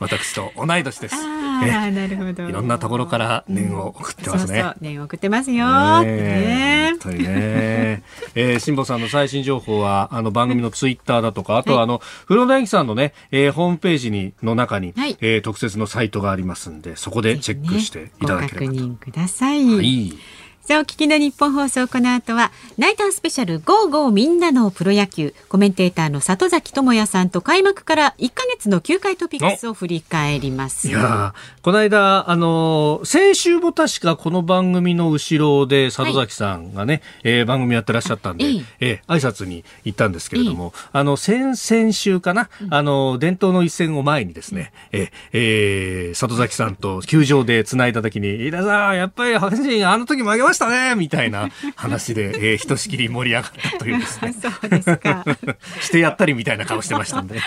[0.00, 1.14] 私と同い年です。
[1.14, 2.48] ああ、なるほど。
[2.48, 4.60] いろんなところから念を送ってますね。
[4.60, 6.02] そうそう念を送ってますよ。
[6.02, 8.02] ね本当にね。
[8.34, 18.72] えー、 辛坊さんの最新情報はあの番組のツイッターだとか、あとはあの、風呂大樹さんのね、えー、ホームページにの中に、はい、えー、特設のサイトがありますんで、そこでチェックしていただければと。
[18.72, 19.64] ね、ご確認ください。
[19.64, 20.14] はい。
[20.62, 30.88] さあ、お聞きの日本放送、この後は、ナイタースペシャル、ゴーゴーみんなのプロ野球、コメンテーターの里崎智也さんと開幕から1か月の球界トピックスを振り返ります。
[30.88, 39.02] いやこの間、あの、先週も確かこの番組の後ろで里崎さんがね、はい、えー、番組やってらっしゃったんで、ええ。
[39.08, 54.34] ー、挨拶に行ったんですけれども、あの、先々週かな、あの、伝統の一戦を前にですね、えー、えー、里崎さんと球場で繋いだ時に、飯田さん、やっぱり阪神あの時負けましたしたねみたいな話で、えー、ひとしきり盛り上がったというですね。
[54.38, 55.24] そうですか。
[55.80, 57.40] してやったりみたいな顔してましたんで。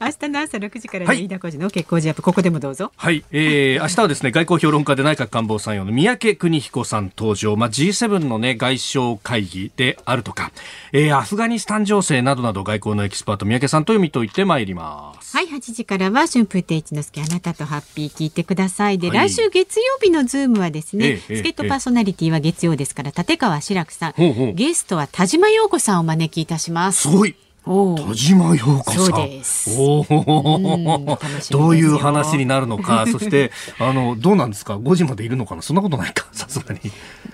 [0.00, 2.92] 明日の朝6時からの飯田浩司の結構ジャップここでもどうぞ。
[2.96, 10.52] はい、えー、明日はですね外交評論家で内閣官房参与の宮家邦彦さん登場、まあ、G7 のね外相会議であるとか、
[10.92, 15.36] えー、アフガニスタン情勢などなど外交のエキスパート宮家さんと読み解いてまいります。
[15.36, 18.98] はい8時からは春風亭一之輔あなたとハッピー聞いてください。
[18.98, 27.36] で、はい、来週月曜日のズームはですね、えー、助っ人パーソナリティは月曜ですから立川志らくさんほうほうゲストは田嶋陽子さんをお招きいたしますすごい
[27.66, 29.06] 田嶋陽子さん。
[29.06, 29.70] そうです。
[29.76, 31.18] おお、
[31.50, 35.62] どういう話になるのか、 そしてあのどうなんですか？5時までいるのかな？
[35.62, 36.28] そんなことないか？
[36.30, 36.80] さすがに。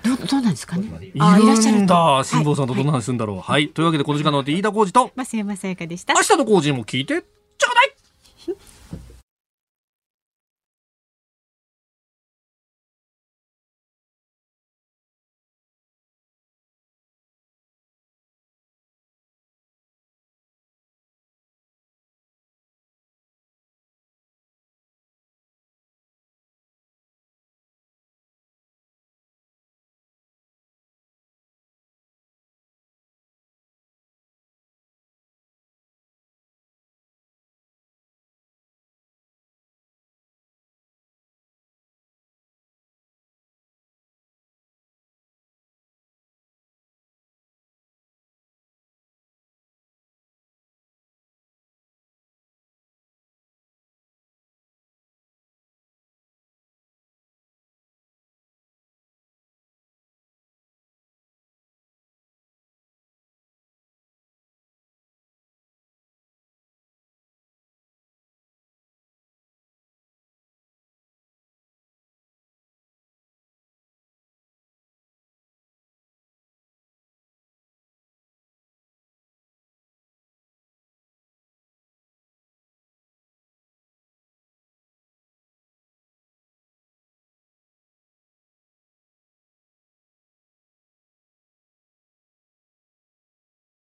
[0.03, 0.85] どどうなんですかね？
[1.03, 2.23] いるんだ。
[2.25, 3.37] 辛坊さんとどんな話するんだろう？
[3.41, 6.15] はい、はい、というわけでこの時間の飯田浩二と増山さやかでした。
[6.15, 7.25] 明日の浩二も聞いて。